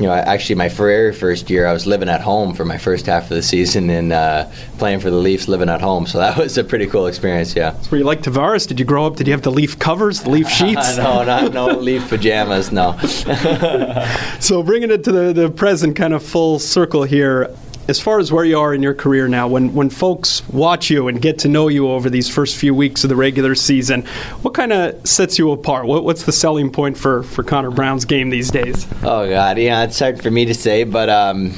you 0.00 0.06
know, 0.06 0.14
actually 0.14 0.54
my 0.54 0.68
very 0.70 1.12
first 1.12 1.50
year, 1.50 1.66
I 1.66 1.74
was 1.74 1.86
living 1.86 2.08
at 2.08 2.22
home 2.22 2.54
for 2.54 2.64
my 2.64 2.78
first 2.78 3.04
half 3.04 3.24
of 3.24 3.28
the 3.30 3.42
season 3.42 3.90
and 3.90 4.12
uh, 4.12 4.46
playing 4.78 5.00
for 5.00 5.10
the 5.10 5.16
Leafs, 5.16 5.46
living 5.46 5.68
at 5.68 5.82
home. 5.82 6.06
So 6.06 6.18
that 6.18 6.36
was 6.38 6.56
a 6.56 6.64
pretty 6.64 6.86
cool 6.86 7.06
experience. 7.06 7.54
Yeah. 7.54 7.76
Were 7.90 7.98
you 7.98 8.04
like 8.04 8.22
Tavares? 8.22 8.66
Did 8.66 8.80
you 8.80 8.86
grow 8.86 9.06
up? 9.06 9.16
Did 9.16 9.26
you 9.26 9.32
have 9.34 9.42
the 9.42 9.52
Leaf 9.52 9.78
covers, 9.78 10.22
the 10.22 10.30
Leaf 10.30 10.48
sheets? 10.58 10.96
no, 10.96 11.22
not 11.22 11.52
no 11.52 11.66
Leaf 11.66 12.08
pajamas. 12.08 12.72
No. 12.72 12.98
So 14.40 14.62
bringing 14.62 14.90
it 14.90 15.04
to 15.04 15.12
the, 15.12 15.32
the 15.32 15.50
present 15.50 15.96
kind 15.96 16.14
of 16.14 16.22
full 16.22 16.58
circle 16.58 17.02
here, 17.04 17.54
as 17.90 18.00
far 18.00 18.20
as 18.20 18.30
where 18.30 18.44
you 18.44 18.56
are 18.56 18.72
in 18.72 18.82
your 18.82 18.94
career 18.94 19.26
now, 19.26 19.48
when, 19.48 19.74
when 19.74 19.90
folks 19.90 20.48
watch 20.48 20.90
you 20.90 21.08
and 21.08 21.20
get 21.20 21.40
to 21.40 21.48
know 21.48 21.66
you 21.66 21.90
over 21.90 22.08
these 22.08 22.28
first 22.28 22.56
few 22.56 22.72
weeks 22.72 23.02
of 23.02 23.10
the 23.10 23.16
regular 23.16 23.56
season, 23.56 24.02
what 24.42 24.54
kind 24.54 24.72
of 24.72 25.04
sets 25.06 25.38
you 25.40 25.50
apart? 25.50 25.86
What, 25.86 26.04
what's 26.04 26.22
the 26.22 26.32
selling 26.32 26.70
point 26.70 26.96
for, 26.96 27.24
for 27.24 27.42
Connor 27.42 27.72
Brown's 27.72 28.04
game 28.04 28.30
these 28.30 28.50
days? 28.50 28.86
Oh 29.02 29.28
God, 29.28 29.58
yeah, 29.58 29.82
it's 29.82 29.98
hard 29.98 30.22
for 30.22 30.30
me 30.30 30.44
to 30.44 30.54
say, 30.54 30.84
but 30.84 31.10
um, 31.10 31.52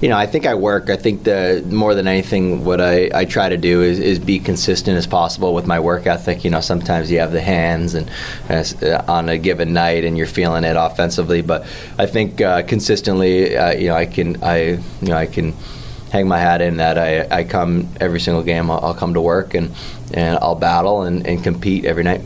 you 0.00 0.08
know, 0.08 0.16
I 0.16 0.26
think 0.26 0.46
I 0.46 0.54
work. 0.54 0.88
I 0.88 0.96
think 0.96 1.24
the 1.24 1.62
more 1.70 1.94
than 1.94 2.08
anything, 2.08 2.64
what 2.64 2.80
I, 2.80 3.10
I 3.14 3.24
try 3.26 3.50
to 3.50 3.58
do 3.58 3.82
is, 3.82 3.98
is 3.98 4.18
be 4.18 4.38
consistent 4.38 4.96
as 4.96 5.06
possible 5.06 5.52
with 5.52 5.66
my 5.66 5.78
work 5.78 6.06
ethic. 6.06 6.42
You 6.42 6.50
know, 6.50 6.60
sometimes 6.60 7.10
you 7.10 7.18
have 7.18 7.32
the 7.32 7.40
hands 7.40 7.94
and 7.94 8.10
uh, 8.48 9.02
on 9.06 9.28
a 9.28 9.36
given 9.36 9.74
night, 9.74 10.04
and 10.04 10.16
you're 10.16 10.26
feeling 10.26 10.64
it 10.64 10.76
offensively. 10.76 11.42
But 11.42 11.66
I 11.98 12.06
think 12.06 12.40
uh, 12.40 12.62
consistently, 12.62 13.56
uh, 13.56 13.72
you 13.72 13.88
know, 13.88 13.94
I 13.94 14.06
can 14.06 14.42
I 14.42 14.62
you 14.62 14.82
know 15.02 15.16
I 15.16 15.26
can 15.26 15.54
hang 16.10 16.26
my 16.26 16.38
hat 16.38 16.60
in 16.62 16.78
that 16.78 16.98
I, 16.98 17.26
I 17.30 17.44
come 17.44 17.88
every 18.00 18.20
single 18.20 18.42
game. 18.42 18.70
I'll, 18.70 18.80
I'll 18.80 18.94
come 18.94 19.14
to 19.14 19.20
work 19.20 19.54
and 19.54 19.70
and 20.14 20.38
I'll 20.40 20.54
battle 20.54 21.02
and, 21.02 21.26
and 21.26 21.42
compete 21.44 21.84
every 21.84 22.04
night. 22.04 22.22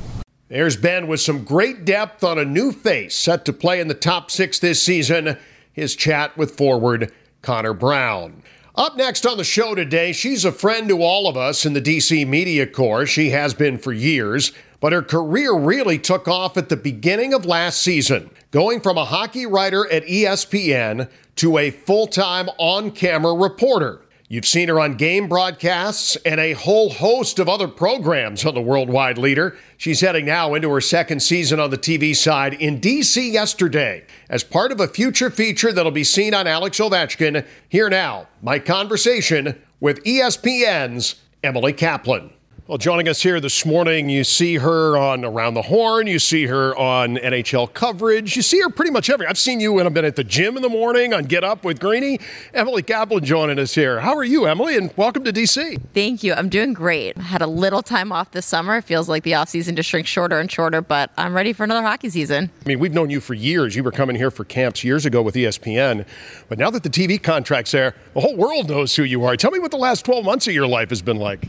There's 0.49 0.77
Ben 0.77 1.09
with 1.09 1.21
some 1.21 1.43
great 1.43 1.85
depth 1.85 2.23
on 2.23 2.39
a 2.39 2.45
new 2.45 2.71
face 2.71 3.17
set 3.17 3.45
to 3.47 3.53
play 3.53 3.81
in 3.81 3.89
the 3.89 3.95
top 3.95 4.31
six 4.31 4.61
this 4.61 4.81
season. 4.81 5.37
His 5.73 5.97
chat 5.97 6.37
with 6.37 6.57
forward 6.57 7.11
Connor 7.45 7.75
Brown. 7.75 8.43
Up 8.75 8.97
next 8.97 9.25
on 9.25 9.37
the 9.37 9.45
show 9.45 9.77
today, 9.77 10.13
she's 10.13 10.45
a 10.45 10.51
friend 10.51 10.89
to 10.89 11.01
all 11.01 11.29
of 11.29 11.37
us 11.37 11.65
in 11.65 11.75
the 11.75 11.81
DC 11.81 12.27
Media 12.27 12.67
Corps. 12.67 13.07
She 13.07 13.31
has 13.31 13.55
been 13.55 13.79
for 13.79 13.93
years, 13.93 14.51
but 14.81 14.93
her 14.93 15.03
career 15.03 15.57
really 15.57 15.99
took 15.99 16.27
off 16.27 16.57
at 16.57 16.71
the 16.71 16.77
beginning 16.77 17.33
of 17.33 17.47
last 17.47 17.81
season, 17.81 18.31
going 18.51 18.81
from 18.81 18.99
a 18.99 19.05
hockey 19.05 19.47
writer 19.47 19.89
at 19.93 20.07
ESPN 20.07 21.09
to 21.37 21.59
a 21.59 21.71
full 21.71 22.09
time 22.09 22.49
on 22.59 22.91
camera 22.91 23.35
reporter. 23.35 24.01
You've 24.35 24.45
seen 24.45 24.69
her 24.69 24.81
on 24.81 24.97
game 24.97 25.29
broadcasts 25.29 26.17
and 26.27 26.41
a 26.41 26.55
whole 26.55 26.91
host 26.91 27.39
of 27.39 27.49
other 27.49 27.69
programs 27.69 28.45
on 28.45 28.55
the 28.55 28.61
Worldwide 28.61 29.17
Leader. 29.17 29.57
She's 29.77 30.01
heading 30.01 30.25
now 30.25 30.55
into 30.55 30.69
her 30.71 30.81
second 30.81 31.21
season 31.21 31.61
on 31.61 31.71
the 31.71 31.79
TV 31.79 32.17
side 32.17 32.53
in 32.55 32.81
DC 32.81 33.31
yesterday 33.31 34.05
as 34.29 34.43
part 34.43 34.73
of 34.73 34.81
a 34.81 34.89
future 34.89 35.31
feature 35.31 35.73
that'll 35.73 35.93
be 35.93 36.03
seen 36.03 36.35
on 36.35 36.49
Alex 36.49 36.81
Ovechkin. 36.81 37.47
Here 37.69 37.89
now, 37.89 38.27
my 38.43 38.59
conversation 38.59 39.63
with 39.79 40.03
ESPN's 40.03 41.15
Emily 41.45 41.73
Kaplan. 41.73 42.33
Well, 42.67 42.79
joining 42.79 43.09
us 43.09 43.23
here 43.23 43.41
this 43.41 43.67
morning, 43.67 44.09
you 44.09 44.25
see 44.25 44.57
her 44.57 44.97
on 44.97 45.23
Around 45.23 45.53
the 45.53 45.61
Horn. 45.61 46.07
You 46.07 46.19
see 46.19 46.47
her 46.47 46.75
on 46.75 47.19
NHL 47.19 47.75
coverage. 47.75 48.37
You 48.37 48.41
see 48.41 48.59
her 48.63 48.71
pretty 48.71 48.91
much 48.91 49.11
every. 49.11 49.27
I've 49.27 49.37
seen 49.37 49.61
you 49.61 49.75
when 49.75 49.85
I've 49.85 49.93
been 49.93 50.07
at 50.07 50.17
the 50.17 50.25
gym 50.25 50.57
in 50.57 50.63
the 50.63 50.71
morning 50.71 51.13
on 51.13 51.25
Get 51.25 51.45
Up 51.45 51.63
with 51.63 51.79
Greeny. 51.79 52.21
Emily 52.55 52.83
Kaplan 52.83 53.23
joining 53.23 53.59
us 53.59 53.75
here. 53.75 54.01
How 54.01 54.17
are 54.17 54.25
you, 54.25 54.47
Emily? 54.47 54.79
And 54.79 54.91
welcome 54.97 55.25
to 55.25 55.31
DC. 55.31 55.79
Thank 55.93 56.23
you. 56.23 56.33
I'm 56.33 56.49
doing 56.49 56.73
great. 56.73 57.19
Had 57.19 57.43
a 57.43 57.47
little 57.47 57.83
time 57.83 58.11
off 58.13 58.31
this 58.31 58.47
summer. 58.47 58.79
It 58.79 58.85
feels 58.85 59.11
like 59.11 59.25
the 59.25 59.35
off 59.35 59.51
season 59.51 59.77
just 59.77 59.91
shrinks 59.91 60.09
shorter 60.09 60.41
and 60.41 60.51
shorter, 60.51 60.81
but 60.81 61.11
I'm 61.19 61.35
ready 61.35 61.53
for 61.53 61.65
another 61.65 61.83
hockey 61.83 62.09
season. 62.09 62.51
I 62.65 62.69
mean, 62.71 62.79
we've 62.79 62.95
known 62.95 63.11
you 63.11 63.21
for 63.21 63.35
years. 63.35 63.77
You 63.77 63.85
were 63.85 63.93
coming 63.93 64.17
here 64.17 64.31
for 64.31 64.47
camps 64.47 64.83
years 64.83 65.05
ago 65.05 65.21
with 65.21 65.35
ESPN, 65.35 66.07
but 66.49 66.57
now 66.57 66.71
that 66.71 66.83
the 66.83 66.89
TV 66.89 67.23
contract's 67.23 67.73
there, 67.73 67.95
the 68.15 68.23
whole 68.23 68.37
world 68.37 68.71
knows 68.71 68.97
who 68.97 69.03
you 69.03 69.23
are. 69.27 69.37
Tell 69.37 69.51
me 69.51 69.59
what 69.59 69.71
the 69.71 69.77
last 69.77 70.07
12 70.07 70.25
months 70.25 70.47
of 70.47 70.55
your 70.55 70.67
life 70.67 70.89
has 70.89 71.03
been 71.03 71.19
like. 71.19 71.45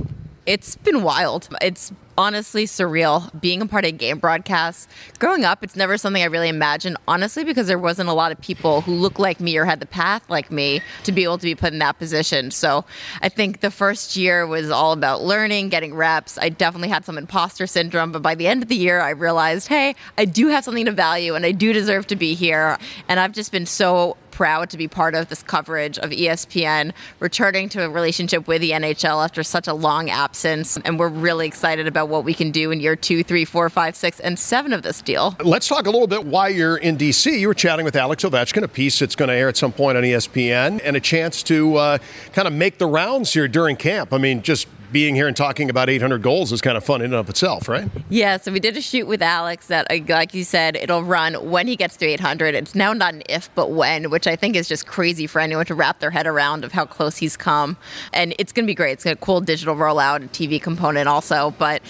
It's 0.46 0.76
been 0.76 1.02
wild. 1.02 1.50
It's 1.60 1.92
honestly 2.18 2.66
surreal 2.66 3.30
being 3.42 3.62
a 3.62 3.66
part 3.66 3.84
of 3.84 3.98
game 3.98 4.20
broadcasts. 4.20 4.88
Growing 5.20 5.44
up, 5.44 5.64
it's 5.64 5.76
never 5.76 5.98
something 5.98 6.22
I 6.22 6.28
really 6.28 6.50
imagined, 6.50 6.98
honestly, 7.08 7.44
because 7.44 7.68
there 7.68 7.80
wasn't 7.80 8.10
a 8.10 8.14
lot 8.14 8.32
of 8.32 8.40
people 8.40 8.82
who 8.82 8.94
looked 8.94 9.20
like 9.20 9.40
me 9.40 9.58
or 9.58 9.66
had 9.66 9.80
the 9.80 9.86
path 9.86 10.30
like 10.30 10.52
me 10.52 10.82
to 11.04 11.12
be 11.12 11.24
able 11.24 11.40
to 11.40 11.44
be 11.44 11.56
put 11.56 11.74
in 11.74 11.80
that 11.80 11.98
position. 11.98 12.52
So 12.52 12.86
I 13.22 13.30
think 13.30 13.62
the 13.62 13.72
first 13.72 14.16
year 14.16 14.46
was 14.46 14.70
all 14.70 14.94
about 14.94 15.24
learning, 15.24 15.70
getting 15.70 15.96
reps. 15.96 16.38
I 16.38 16.50
definitely 16.50 16.90
had 16.90 17.06
some 17.06 17.18
imposter 17.18 17.66
syndrome, 17.66 18.12
but 18.12 18.22
by 18.22 18.36
the 18.36 18.48
end 18.48 18.62
of 18.62 18.70
the 18.70 18.76
year, 18.76 19.02
I 19.02 19.10
realized, 19.10 19.68
hey, 19.68 19.96
I 20.18 20.26
do 20.26 20.48
have 20.50 20.64
something 20.64 20.86
to 20.86 20.92
value 20.92 21.36
and 21.36 21.46
I 21.46 21.52
do 21.52 21.74
deserve 21.74 22.08
to 22.08 22.16
be 22.16 22.36
here. 22.36 22.78
And 23.08 23.20
I've 23.20 23.34
just 23.34 23.52
been 23.52 23.66
so 23.66 24.16
proud 24.36 24.70
to 24.70 24.78
be 24.78 24.86
part 24.86 25.16
of 25.16 25.30
this 25.30 25.42
coverage 25.42 25.98
of 25.98 26.10
ESPN 26.10 26.92
returning 27.22 27.70
to 27.70 27.86
a 27.86 27.90
relationship 27.90 28.50
with 28.50 28.60
the 28.60 28.72
NHL 28.72 29.24
after 29.24 29.44
such 29.44 29.66
a 29.66 29.74
long 29.74 30.10
absence. 30.10 30.78
And 30.84 31.00
we're 31.00 31.08
really 31.08 31.48
excited 31.48 31.88
about 31.88 32.10
what 32.10 32.26
we 32.26 32.34
can 32.34 32.52
do 32.52 32.70
in 32.70 32.82
year 32.82 32.98
two, 32.98 33.24
three, 33.24 33.46
four, 33.46 33.70
five, 33.70 33.96
six, 33.96 34.20
and 34.20 34.38
seven 34.38 34.74
of 34.74 34.84
this 34.84 35.02
deal. 35.02 35.38
Let's 35.42 35.70
talk 35.70 35.88
a 35.88 35.90
little 35.90 36.08
bit 36.08 36.26
why 36.26 36.50
you're 36.50 36.76
in 36.76 36.98
D.C. 36.98 37.40
You 37.40 37.48
were 37.48 37.54
chatting 37.54 37.86
with 37.86 37.96
Alex 37.96 38.26
Ovechkin, 38.26 38.64
a 38.64 38.68
piece 38.68 39.00
that's 39.00 39.16
going 39.16 39.30
to 39.30 39.36
air 39.36 39.48
at 39.48 39.56
some 39.56 39.72
point 39.72 39.98
on 39.98 40.04
ESPN, 40.04 40.82
and 40.84 40.98
a 40.98 41.00
chance 41.00 41.42
to 41.44 41.78
uh, 41.78 41.98
kind 42.34 42.46
of 42.46 42.54
make 42.54 42.78
the 42.78 42.88
rounds 42.88 43.32
here 43.32 43.48
during 43.48 43.78
camp. 43.78 44.12
I 44.12 44.18
mean, 44.18 44.42
just 44.42 44.68
being 44.96 45.14
here 45.14 45.28
and 45.28 45.36
talking 45.36 45.70
about 45.70 45.90
800 45.90 46.22
goals 46.22 46.54
is 46.54 46.62
kind 46.62 46.78
of 46.78 46.84
fun 46.86 47.02
in 47.02 47.08
and 47.08 47.16
of 47.16 47.30
itself, 47.30 47.68
right? 47.68 47.90
Yeah, 48.08 48.38
so 48.38 48.50
we 48.50 48.62
did 48.62 48.78
a 48.78 48.82
shoot 48.82 49.08
with 49.08 49.22
Alex 49.22 49.68
that, 49.68 49.92
uh, 49.92 49.98
like 50.08 50.34
you 50.34 50.46
said, 50.46 50.78
it'll 50.78 51.04
run 51.04 51.34
when 51.52 51.68
he 51.68 51.76
gets 51.76 51.98
to 51.98 52.06
800. 52.06 52.56
It's 52.56 52.76
now 52.76 52.94
not 52.94 53.14
an 53.14 53.24
if, 53.28 53.54
but 53.56 53.72
when, 53.72 54.10
which 54.10 54.26
I 54.26 54.38
think 54.38 54.56
is 54.56 54.70
just 54.70 54.88
crazy 54.88 55.28
for 55.28 55.42
anyone 55.42 55.66
to 55.66 55.76
wrap 55.76 56.00
their 56.00 56.12
head 56.12 56.28
around 56.28 56.64
of 56.64 56.72
how 56.72 56.86
close 56.86 57.18
he's 57.18 57.36
come. 57.36 57.76
And 58.14 58.34
it's 58.40 58.54
going 58.54 58.64
to 58.64 58.68
be 58.68 58.74
great. 58.74 58.94
It's 58.94 59.04
going 59.04 59.18
to 59.18 59.22
a 59.22 59.26
cool 59.26 59.42
digital 59.42 59.76
rollout 59.76 60.22
and 60.22 60.32
TV 60.32 60.62
component 60.62 61.10
also, 61.10 61.54
but 61.58 61.82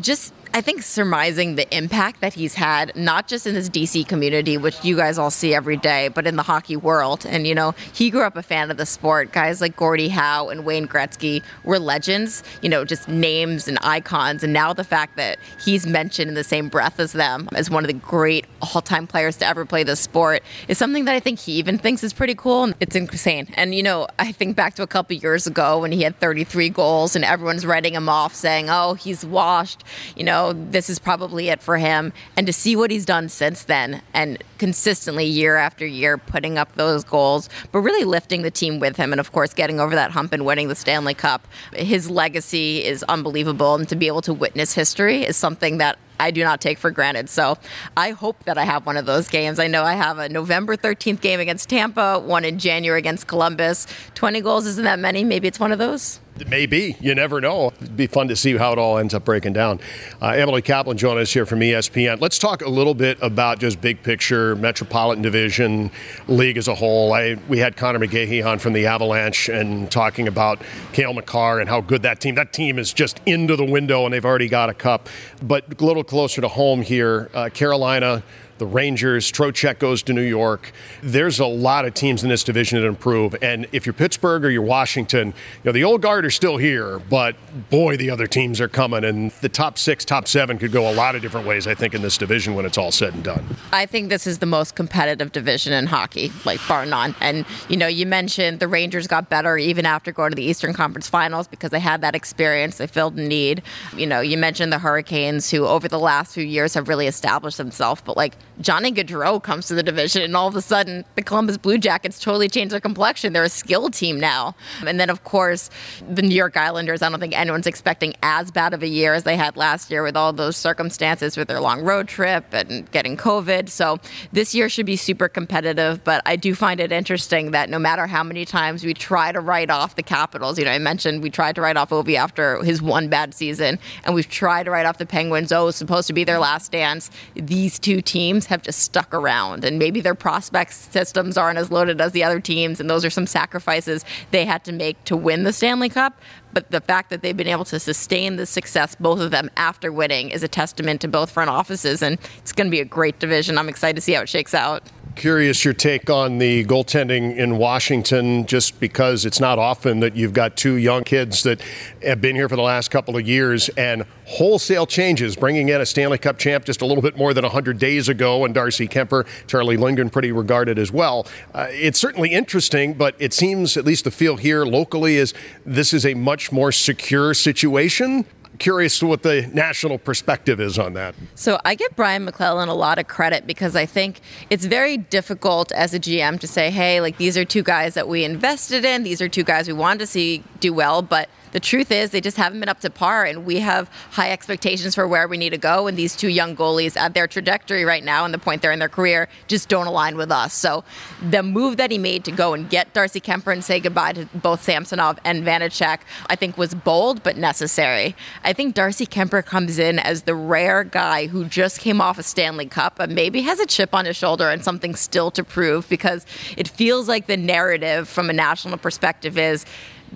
just 0.00 0.32
I 0.56 0.60
think 0.60 0.82
surmising 0.82 1.56
the 1.56 1.76
impact 1.76 2.20
that 2.20 2.34
he's 2.34 2.54
had, 2.54 2.94
not 2.94 3.26
just 3.26 3.44
in 3.44 3.54
this 3.54 3.68
DC 3.68 4.06
community, 4.06 4.56
which 4.56 4.84
you 4.84 4.96
guys 4.96 5.18
all 5.18 5.32
see 5.32 5.52
every 5.52 5.76
day, 5.76 6.06
but 6.06 6.28
in 6.28 6.36
the 6.36 6.44
hockey 6.44 6.76
world. 6.76 7.26
And, 7.26 7.44
you 7.44 7.56
know, 7.56 7.74
he 7.92 8.08
grew 8.08 8.22
up 8.22 8.36
a 8.36 8.42
fan 8.42 8.70
of 8.70 8.76
the 8.76 8.86
sport. 8.86 9.32
Guys 9.32 9.60
like 9.60 9.74
Gordie 9.74 10.10
Howe 10.10 10.50
and 10.50 10.64
Wayne 10.64 10.86
Gretzky 10.86 11.42
were 11.64 11.80
legends, 11.80 12.44
you 12.62 12.68
know, 12.68 12.84
just 12.84 13.08
names 13.08 13.66
and 13.66 13.80
icons. 13.82 14.44
And 14.44 14.52
now 14.52 14.72
the 14.72 14.84
fact 14.84 15.16
that 15.16 15.40
he's 15.60 15.88
mentioned 15.88 16.28
in 16.28 16.34
the 16.34 16.44
same 16.44 16.68
breath 16.68 17.00
as 17.00 17.14
them 17.14 17.48
as 17.56 17.68
one 17.68 17.82
of 17.82 17.88
the 17.88 17.94
great 17.94 18.46
all 18.74 18.82
time 18.82 19.06
players 19.06 19.36
to 19.38 19.46
ever 19.46 19.64
play 19.64 19.82
the 19.82 19.96
sport 19.96 20.42
is 20.68 20.78
something 20.78 21.04
that 21.04 21.14
I 21.14 21.20
think 21.20 21.38
he 21.38 21.52
even 21.52 21.78
thinks 21.78 22.02
is 22.02 22.12
pretty 22.12 22.34
cool. 22.34 22.72
It's 22.80 22.96
insane. 22.96 23.48
And, 23.54 23.74
you 23.74 23.82
know, 23.82 24.06
I 24.18 24.32
think 24.32 24.56
back 24.56 24.74
to 24.74 24.82
a 24.82 24.86
couple 24.86 25.16
years 25.16 25.46
ago 25.46 25.80
when 25.80 25.92
he 25.92 26.02
had 26.02 26.18
33 26.20 26.68
goals 26.70 27.16
and 27.16 27.24
everyone's 27.24 27.66
writing 27.66 27.94
him 27.94 28.08
off 28.08 28.34
saying, 28.34 28.70
oh, 28.70 28.94
he's 28.94 29.24
washed, 29.24 29.84
you 30.16 30.24
know 30.24 30.52
this 30.52 30.88
is 30.88 30.98
probably 30.98 31.48
it 31.48 31.62
for 31.62 31.76
him. 31.76 32.12
And 32.36 32.46
to 32.46 32.52
see 32.52 32.76
what 32.76 32.90
he's 32.90 33.04
done 33.04 33.28
since 33.28 33.64
then 33.64 34.02
and 34.12 34.42
consistently 34.58 35.24
year 35.24 35.56
after 35.56 35.86
year 35.86 36.18
putting 36.18 36.58
up 36.58 36.74
those 36.74 37.04
goals, 37.04 37.48
but 37.72 37.80
really 37.80 38.04
lifting 38.04 38.42
the 38.42 38.50
team 38.50 38.80
with 38.80 38.96
him 38.96 39.12
and, 39.12 39.20
of 39.20 39.32
course, 39.32 39.52
getting 39.54 39.80
over 39.80 39.94
that 39.94 40.10
hump 40.10 40.32
and 40.32 40.44
winning 40.44 40.68
the 40.68 40.74
Stanley 40.74 41.14
Cup. 41.14 41.46
His 41.74 42.10
legacy 42.10 42.84
is 42.84 43.02
unbelievable. 43.04 43.74
And 43.74 43.88
to 43.88 43.96
be 43.96 44.06
able 44.06 44.22
to 44.22 44.34
witness 44.34 44.72
history 44.72 45.22
is 45.24 45.36
something 45.36 45.78
that 45.78 45.98
I 46.18 46.30
do 46.30 46.42
not 46.44 46.60
take 46.60 46.78
for 46.78 46.90
granted. 46.90 47.28
So 47.28 47.58
I 47.96 48.10
hope 48.10 48.44
that 48.44 48.58
I 48.58 48.64
have 48.64 48.86
one 48.86 48.96
of 48.96 49.06
those 49.06 49.28
games. 49.28 49.58
I 49.58 49.66
know 49.66 49.82
I 49.82 49.94
have 49.94 50.18
a 50.18 50.28
November 50.28 50.76
13th 50.76 51.20
game 51.20 51.40
against 51.40 51.68
Tampa, 51.68 52.18
one 52.20 52.44
in 52.44 52.58
January 52.58 52.98
against 52.98 53.26
Columbus. 53.26 53.86
20 54.14 54.40
goals 54.40 54.66
isn't 54.66 54.84
that 54.84 54.98
many. 54.98 55.24
Maybe 55.24 55.48
it's 55.48 55.60
one 55.60 55.72
of 55.72 55.78
those. 55.78 56.20
Maybe. 56.48 56.96
You 57.00 57.14
never 57.14 57.40
know. 57.40 57.72
It'd 57.80 57.96
be 57.96 58.08
fun 58.08 58.26
to 58.28 58.34
see 58.36 58.56
how 58.56 58.72
it 58.72 58.78
all 58.78 58.98
ends 58.98 59.14
up 59.14 59.24
breaking 59.24 59.52
down. 59.52 59.78
Uh, 60.20 60.30
Emily 60.30 60.62
Kaplan 60.62 60.96
joining 60.96 61.22
us 61.22 61.32
here 61.32 61.46
from 61.46 61.60
ESPN. 61.60 62.20
Let's 62.20 62.40
talk 62.40 62.62
a 62.62 62.68
little 62.68 62.94
bit 62.94 63.18
about 63.22 63.60
just 63.60 63.80
big 63.80 64.02
picture, 64.02 64.56
Metropolitan 64.56 65.22
Division, 65.22 65.92
league 66.26 66.56
as 66.56 66.66
a 66.66 66.74
whole. 66.74 67.12
I, 67.12 67.36
we 67.48 67.58
had 67.58 67.76
Conor 67.76 68.00
McGahey 68.00 68.44
on 68.44 68.58
from 68.58 68.72
the 68.72 68.86
Avalanche 68.86 69.48
and 69.48 69.88
talking 69.92 70.26
about 70.26 70.60
Cale 70.92 71.12
Makar 71.12 71.60
and 71.60 71.68
how 71.68 71.80
good 71.80 72.02
that 72.02 72.20
team, 72.20 72.34
that 72.34 72.52
team 72.52 72.80
is 72.80 72.92
just 72.92 73.20
into 73.26 73.54
the 73.54 73.64
window 73.64 74.04
and 74.04 74.12
they've 74.12 74.24
already 74.24 74.48
got 74.48 74.68
a 74.68 74.74
cup. 74.74 75.08
But 75.40 75.80
a 75.80 75.84
little 75.84 76.04
closer 76.04 76.40
to 76.40 76.48
home 76.48 76.82
here, 76.82 77.30
uh, 77.32 77.48
Carolina 77.50 78.24
the 78.58 78.66
Rangers, 78.66 79.30
Trocheck 79.30 79.78
goes 79.78 80.02
to 80.04 80.12
New 80.12 80.22
York. 80.22 80.72
There's 81.02 81.40
a 81.40 81.46
lot 81.46 81.84
of 81.84 81.94
teams 81.94 82.22
in 82.22 82.28
this 82.28 82.44
division 82.44 82.80
that 82.80 82.86
improve. 82.86 83.34
And 83.42 83.66
if 83.72 83.86
you're 83.86 83.92
Pittsburgh 83.92 84.44
or 84.44 84.50
you're 84.50 84.62
Washington, 84.62 85.28
you 85.28 85.34
know, 85.64 85.72
the 85.72 85.84
old 85.84 86.02
guard 86.02 86.24
are 86.24 86.30
still 86.30 86.56
here, 86.56 86.98
but 86.98 87.36
boy, 87.70 87.96
the 87.96 88.10
other 88.10 88.26
teams 88.26 88.60
are 88.60 88.68
coming. 88.68 89.04
And 89.04 89.30
the 89.40 89.48
top 89.48 89.78
six, 89.78 90.04
top 90.04 90.28
seven 90.28 90.58
could 90.58 90.72
go 90.72 90.90
a 90.90 90.94
lot 90.94 91.14
of 91.14 91.22
different 91.22 91.46
ways, 91.46 91.66
I 91.66 91.74
think, 91.74 91.94
in 91.94 92.02
this 92.02 92.16
division 92.16 92.54
when 92.54 92.64
it's 92.64 92.78
all 92.78 92.92
said 92.92 93.14
and 93.14 93.24
done. 93.24 93.44
I 93.72 93.86
think 93.86 94.08
this 94.08 94.26
is 94.26 94.38
the 94.38 94.46
most 94.46 94.74
competitive 94.74 95.32
division 95.32 95.72
in 95.72 95.86
hockey, 95.86 96.32
like 96.44 96.60
bar 96.68 96.86
none. 96.86 97.14
And, 97.20 97.44
you 97.68 97.76
know, 97.76 97.86
you 97.86 98.06
mentioned 98.06 98.60
the 98.60 98.68
Rangers 98.68 99.06
got 99.06 99.28
better 99.28 99.58
even 99.58 99.86
after 99.86 100.12
going 100.12 100.30
to 100.30 100.36
the 100.36 100.44
Eastern 100.44 100.72
Conference 100.72 101.08
Finals 101.08 101.48
because 101.48 101.70
they 101.70 101.80
had 101.80 102.00
that 102.02 102.14
experience. 102.14 102.78
They 102.78 102.86
filled 102.86 103.18
a 103.18 103.22
need. 103.22 103.62
You 103.96 104.06
know, 104.06 104.20
you 104.20 104.38
mentioned 104.38 104.72
the 104.72 104.78
Hurricanes, 104.78 105.50
who 105.50 105.66
over 105.66 105.88
the 105.88 105.98
last 105.98 106.34
few 106.34 106.44
years 106.44 106.74
have 106.74 106.88
really 106.88 107.06
established 107.06 107.58
themselves, 107.58 108.02
but 108.04 108.16
like 108.16 108.34
Johnny 108.60 108.92
Gaudreau 108.92 109.42
comes 109.42 109.66
to 109.66 109.74
the 109.74 109.82
division, 109.82 110.22
and 110.22 110.36
all 110.36 110.46
of 110.46 110.56
a 110.56 110.62
sudden, 110.62 111.04
the 111.16 111.22
Columbus 111.22 111.58
Blue 111.58 111.78
Jackets 111.78 112.18
totally 112.18 112.48
change 112.48 112.70
their 112.70 112.80
complexion. 112.80 113.32
They're 113.32 113.42
a 113.44 113.48
skill 113.48 113.90
team 113.90 114.20
now. 114.20 114.54
And 114.86 115.00
then, 115.00 115.10
of 115.10 115.24
course, 115.24 115.70
the 116.08 116.22
New 116.22 116.34
York 116.34 116.56
Islanders, 116.56 117.02
I 117.02 117.08
don't 117.08 117.20
think 117.20 117.36
anyone's 117.36 117.66
expecting 117.66 118.14
as 118.22 118.50
bad 118.50 118.72
of 118.72 118.82
a 118.82 118.86
year 118.86 119.14
as 119.14 119.24
they 119.24 119.36
had 119.36 119.56
last 119.56 119.90
year 119.90 120.02
with 120.02 120.16
all 120.16 120.32
those 120.32 120.56
circumstances 120.56 121.36
with 121.36 121.48
their 121.48 121.60
long 121.60 121.82
road 121.82 122.06
trip 122.08 122.44
and 122.52 122.90
getting 122.92 123.16
COVID. 123.16 123.68
So 123.68 123.98
this 124.32 124.54
year 124.54 124.68
should 124.68 124.86
be 124.86 124.96
super 124.96 125.28
competitive, 125.28 126.04
but 126.04 126.22
I 126.24 126.36
do 126.36 126.54
find 126.54 126.80
it 126.80 126.92
interesting 126.92 127.50
that 127.50 127.68
no 127.68 127.78
matter 127.78 128.06
how 128.06 128.22
many 128.22 128.44
times 128.44 128.84
we 128.84 128.94
try 128.94 129.32
to 129.32 129.40
write 129.40 129.70
off 129.70 129.96
the 129.96 130.02
Capitals, 130.02 130.58
you 130.58 130.64
know, 130.64 130.70
I 130.70 130.78
mentioned 130.78 131.22
we 131.22 131.30
tried 131.30 131.56
to 131.56 131.60
write 131.60 131.76
off 131.76 131.90
Ovi 131.90 132.16
after 132.16 132.62
his 132.62 132.80
one 132.80 133.08
bad 133.08 133.34
season, 133.34 133.78
and 134.04 134.14
we've 134.14 134.28
tried 134.28 134.64
to 134.64 134.70
write 134.70 134.86
off 134.86 134.98
the 134.98 135.06
Penguins. 135.06 135.50
Oh, 135.50 135.68
it's 135.68 135.76
supposed 135.76 136.06
to 136.06 136.12
be 136.12 136.24
their 136.24 136.38
last 136.38 136.70
dance. 136.70 137.10
These 137.34 137.78
two 137.78 138.00
teams 138.00 138.43
teams 138.44 138.50
have 138.50 138.62
just 138.62 138.80
stuck 138.80 139.12
around, 139.14 139.64
and 139.64 139.78
maybe 139.78 140.00
their 140.00 140.14
prospect 140.14 140.72
systems 140.72 141.36
aren't 141.36 141.58
as 141.58 141.70
loaded 141.70 142.00
as 142.00 142.12
the 142.12 142.24
other 142.24 142.40
teams, 142.40 142.80
and 142.80 142.88
those 142.88 143.04
are 143.04 143.10
some 143.10 143.26
sacrifices 143.26 144.04
they 144.30 144.44
had 144.44 144.64
to 144.64 144.72
make 144.72 145.02
to 145.04 145.16
win 145.16 145.44
the 145.44 145.52
Stanley 145.52 145.88
Cup. 145.88 146.20
But 146.52 146.70
the 146.70 146.80
fact 146.80 147.10
that 147.10 147.22
they've 147.22 147.36
been 147.36 147.48
able 147.48 147.64
to 147.64 147.80
sustain 147.80 148.36
the 148.36 148.46
success, 148.46 148.94
both 148.94 149.20
of 149.20 149.30
them 149.30 149.50
after 149.56 149.90
winning, 149.90 150.30
is 150.30 150.42
a 150.42 150.48
testament 150.48 151.00
to 151.00 151.08
both 151.08 151.30
front 151.30 151.50
offices, 151.50 152.02
and 152.02 152.18
it's 152.38 152.52
going 152.52 152.66
to 152.66 152.70
be 152.70 152.80
a 152.80 152.84
great 152.84 153.18
division. 153.18 153.58
I'm 153.58 153.68
excited 153.68 153.96
to 153.96 154.02
see 154.02 154.12
how 154.12 154.22
it 154.22 154.28
shakes 154.28 154.54
out 154.54 154.82
curious 155.14 155.64
your 155.64 155.74
take 155.74 156.10
on 156.10 156.38
the 156.38 156.64
goaltending 156.64 157.36
in 157.36 157.58
Washington, 157.58 158.46
just 158.46 158.78
because 158.80 159.24
it's 159.24 159.40
not 159.40 159.58
often 159.58 160.00
that 160.00 160.16
you've 160.16 160.32
got 160.32 160.56
two 160.56 160.74
young 160.74 161.04
kids 161.04 161.42
that 161.44 161.60
have 162.02 162.20
been 162.20 162.34
here 162.34 162.48
for 162.48 162.56
the 162.56 162.62
last 162.62 162.90
couple 162.90 163.16
of 163.16 163.26
years 163.26 163.68
and 163.70 164.04
wholesale 164.26 164.86
changes, 164.86 165.36
bringing 165.36 165.68
in 165.68 165.80
a 165.80 165.86
Stanley 165.86 166.18
Cup 166.18 166.38
champ 166.38 166.64
just 166.64 166.82
a 166.82 166.86
little 166.86 167.02
bit 167.02 167.16
more 167.16 167.34
than 167.34 167.42
100 167.42 167.78
days 167.78 168.08
ago, 168.08 168.44
and 168.44 168.54
Darcy 168.54 168.88
Kuemper, 168.88 169.26
Charlie 169.46 169.76
Lindgren, 169.76 170.10
pretty 170.10 170.32
regarded 170.32 170.78
as 170.78 170.90
well. 170.90 171.26
Uh, 171.54 171.66
it's 171.70 171.98
certainly 171.98 172.30
interesting, 172.30 172.94
but 172.94 173.14
it 173.18 173.32
seems, 173.32 173.76
at 173.76 173.84
least 173.84 174.04
the 174.04 174.10
feel 174.10 174.36
here 174.36 174.64
locally, 174.64 175.16
is 175.16 175.34
this 175.64 175.92
is 175.92 176.04
a 176.04 176.14
much 176.14 176.50
more 176.50 176.72
secure 176.72 177.34
situation. 177.34 178.24
Curious 178.58 179.02
what 179.02 179.22
the 179.22 179.42
national 179.52 179.98
perspective 179.98 180.60
is 180.60 180.78
on 180.78 180.94
that. 180.94 181.14
So 181.34 181.58
I 181.64 181.74
give 181.74 181.94
Brian 181.96 182.24
MacLellan 182.24 182.68
a 182.68 182.74
lot 182.74 182.98
of 182.98 183.06
credit 183.06 183.46
because 183.46 183.76
I 183.76 183.86
think 183.86 184.20
it's 184.50 184.64
very 184.64 184.96
difficult 184.96 185.72
as 185.72 185.94
a 185.94 186.00
GM 186.00 186.40
to 186.40 186.46
say, 186.46 186.70
hey, 186.70 187.00
like 187.00 187.16
these 187.16 187.36
are 187.36 187.44
two 187.44 187.62
guys 187.62 187.94
that 187.94 188.08
we 188.08 188.24
invested 188.24 188.84
in, 188.84 189.02
these 189.02 189.20
are 189.20 189.28
two 189.28 189.44
guys 189.44 189.66
we 189.66 189.74
wanted 189.74 190.00
to 190.00 190.06
see 190.06 190.42
do 190.60 190.72
well, 190.72 191.02
but 191.02 191.28
the 191.54 191.60
truth 191.60 191.92
is 191.92 192.10
they 192.10 192.20
just 192.20 192.36
haven't 192.36 192.58
been 192.58 192.68
up 192.68 192.80
to 192.80 192.90
par 192.90 193.24
and 193.24 193.46
we 193.46 193.60
have 193.60 193.88
high 194.10 194.32
expectations 194.32 194.96
for 194.96 195.06
where 195.06 195.28
we 195.28 195.36
need 195.36 195.50
to 195.50 195.58
go 195.58 195.86
and 195.86 195.96
these 195.96 196.16
two 196.16 196.28
young 196.28 196.56
goalies 196.56 196.96
at 196.96 197.14
their 197.14 197.28
trajectory 197.28 197.84
right 197.84 198.02
now 198.02 198.24
and 198.24 198.34
the 198.34 198.38
point 198.38 198.60
they're 198.60 198.72
in 198.72 198.80
their 198.80 198.88
career 198.88 199.28
just 199.46 199.68
don't 199.68 199.86
align 199.86 200.16
with 200.16 200.32
us. 200.32 200.52
So 200.52 200.82
the 201.22 201.44
move 201.44 201.76
that 201.76 201.92
he 201.92 201.98
made 201.98 202.24
to 202.24 202.32
go 202.32 202.54
and 202.54 202.68
get 202.68 202.92
darcy 202.92 203.20
kuemper 203.20 203.52
and 203.52 203.62
say 203.62 203.78
goodbye 203.78 204.14
to 204.14 204.26
both 204.34 204.62
samsonov 204.64 205.20
and 205.24 205.44
vanecek 205.44 206.00
i 206.26 206.34
think 206.34 206.58
was 206.58 206.74
bold 206.74 207.22
but 207.22 207.36
necessary. 207.36 208.16
I 208.42 208.52
think 208.52 208.74
darcy 208.74 209.06
kuemper 209.06 209.44
comes 209.44 209.78
in 209.78 210.00
as 210.00 210.22
the 210.22 210.34
rare 210.34 210.82
guy 210.82 211.28
who 211.28 211.44
just 211.44 211.78
came 211.78 212.00
off 212.00 212.18
a 212.18 212.24
stanley 212.24 212.66
cup 212.66 212.96
but 212.96 213.10
maybe 213.10 213.42
has 213.42 213.60
a 213.60 213.66
chip 213.66 213.94
on 213.94 214.06
his 214.06 214.16
shoulder 214.16 214.48
and 214.48 214.64
something 214.64 214.96
still 214.96 215.30
to 215.30 215.44
prove 215.44 215.88
because 215.88 216.26
it 216.56 216.66
feels 216.66 217.06
like 217.06 217.28
the 217.28 217.36
narrative 217.36 218.08
from 218.08 218.28
a 218.28 218.32
national 218.32 218.76
perspective 218.76 219.38
is 219.38 219.64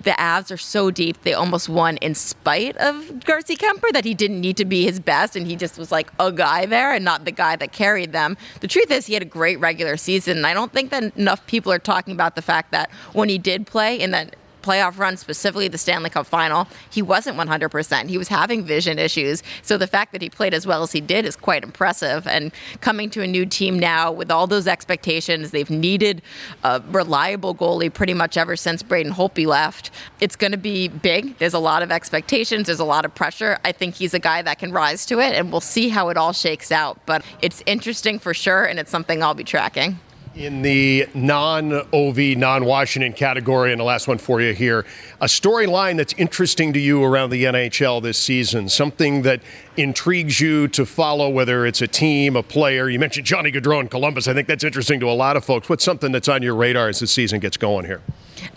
the 0.03 0.11
Avs 0.11 0.51
are 0.51 0.57
so 0.57 0.91
deep, 0.91 1.21
they 1.23 1.33
almost 1.33 1.69
won 1.69 1.97
in 1.97 2.15
spite 2.15 2.75
of 2.77 3.19
Darcy 3.21 3.55
Kuemper 3.55 3.91
that 3.91 4.05
he 4.05 4.13
didn't 4.13 4.41
need 4.41 4.57
to 4.57 4.65
be 4.65 4.83
his 4.83 4.99
best 4.99 5.35
and 5.35 5.45
he 5.45 5.55
just 5.55 5.77
was 5.77 5.91
like 5.91 6.11
a 6.19 6.31
guy 6.31 6.65
there 6.65 6.93
and 6.93 7.03
not 7.05 7.25
the 7.25 7.31
guy 7.31 7.55
that 7.55 7.71
carried 7.71 8.11
them. 8.11 8.37
The 8.61 8.67
truth 8.67 8.91
is, 8.91 9.05
he 9.05 9.13
had 9.13 9.23
a 9.23 9.25
great 9.25 9.59
regular 9.59 9.97
season. 9.97 10.37
And 10.37 10.47
I 10.47 10.53
don't 10.53 10.71
think 10.71 10.91
that 10.91 11.15
enough 11.17 11.45
people 11.47 11.71
are 11.71 11.79
talking 11.79 12.13
about 12.13 12.35
the 12.35 12.41
fact 12.41 12.71
that 12.71 12.91
when 13.13 13.29
he 13.29 13.37
did 13.37 13.67
play 13.67 13.99
in 13.99 14.11
that 14.11 14.35
playoff 14.61 14.97
run, 14.97 15.17
specifically 15.17 15.67
the 15.67 15.77
Stanley 15.77 16.09
Cup 16.09 16.25
final, 16.25 16.67
he 16.89 17.01
wasn't 17.01 17.37
100%. 17.37 18.09
He 18.09 18.17
was 18.17 18.27
having 18.27 18.63
vision 18.63 18.99
issues. 18.99 19.43
So 19.61 19.77
the 19.77 19.87
fact 19.87 20.11
that 20.11 20.21
he 20.21 20.29
played 20.29 20.53
as 20.53 20.67
well 20.67 20.83
as 20.83 20.91
he 20.91 21.01
did 21.01 21.25
is 21.25 21.35
quite 21.35 21.63
impressive. 21.63 22.27
And 22.27 22.51
coming 22.81 23.09
to 23.11 23.21
a 23.21 23.27
new 23.27 23.45
team 23.45 23.79
now 23.79 24.11
with 24.11 24.31
all 24.31 24.47
those 24.47 24.67
expectations, 24.67 25.51
they've 25.51 25.69
needed 25.69 26.21
a 26.63 26.81
reliable 26.89 27.55
goalie 27.55 27.93
pretty 27.93 28.13
much 28.13 28.37
ever 28.37 28.55
since 28.55 28.83
Braden 28.83 29.13
Holtby 29.13 29.45
left. 29.45 29.91
It's 30.19 30.35
going 30.35 30.51
to 30.51 30.57
be 30.57 30.87
big. 30.87 31.37
There's 31.37 31.53
a 31.53 31.59
lot 31.59 31.83
of 31.83 31.91
expectations, 31.91 32.67
there's 32.67 32.79
a 32.79 32.85
lot 32.85 33.05
of 33.05 33.15
pressure. 33.15 33.57
I 33.63 33.71
think 33.71 33.95
he's 33.95 34.13
a 34.13 34.19
guy 34.19 34.41
that 34.41 34.59
can 34.59 34.71
rise 34.71 35.05
to 35.07 35.19
it, 35.19 35.35
and 35.35 35.51
we'll 35.51 35.61
see 35.61 35.89
how 35.89 36.09
it 36.09 36.17
all 36.17 36.33
shakes 36.33 36.71
out. 36.71 36.99
But 37.05 37.23
it's 37.41 37.63
interesting 37.65 38.19
for 38.19 38.33
sure, 38.33 38.65
and 38.65 38.79
it's 38.79 38.91
something 38.91 39.23
I'll 39.23 39.33
be 39.33 39.43
tracking 39.43 39.99
in 40.35 40.61
the 40.61 41.07
non 41.13 41.73
OV, 41.93 42.17
non 42.37 42.65
Washington 42.65 43.13
category, 43.13 43.71
and 43.71 43.79
the 43.79 43.85
last 43.85 44.07
one 44.07 44.17
for 44.17 44.41
you 44.41 44.53
here, 44.53 44.85
a 45.21 45.25
storyline 45.25 45.97
that's 45.97 46.13
interesting 46.13 46.73
to 46.73 46.79
you 46.79 47.03
around 47.03 47.29
the 47.29 47.43
NHL 47.43 48.01
this 48.01 48.17
season, 48.17 48.69
something 48.69 49.23
that 49.23 49.41
intrigues 49.77 50.39
you 50.39 50.67
to 50.69 50.85
follow, 50.85 51.29
whether 51.29 51.65
it's 51.65 51.81
a 51.81 51.87
team, 51.87 52.35
a 52.35 52.43
player. 52.43 52.89
You 52.89 52.99
mentioned 52.99 53.25
Johnny 53.25 53.51
Gaudreau 53.51 53.81
in 53.81 53.87
Columbus. 53.87 54.27
I 54.27 54.33
think 54.33 54.47
that's 54.47 54.63
interesting 54.63 54.99
to 54.99 55.09
a 55.09 55.13
lot 55.13 55.37
of 55.37 55.43
folks. 55.43 55.69
What's 55.69 55.83
something 55.83 56.11
that's 56.11 56.27
on 56.27 56.41
your 56.41 56.55
radar 56.55 56.89
as 56.89 56.99
the 56.99 57.07
season 57.07 57.39
gets 57.39 57.57
going 57.57 57.85
here? 57.85 58.01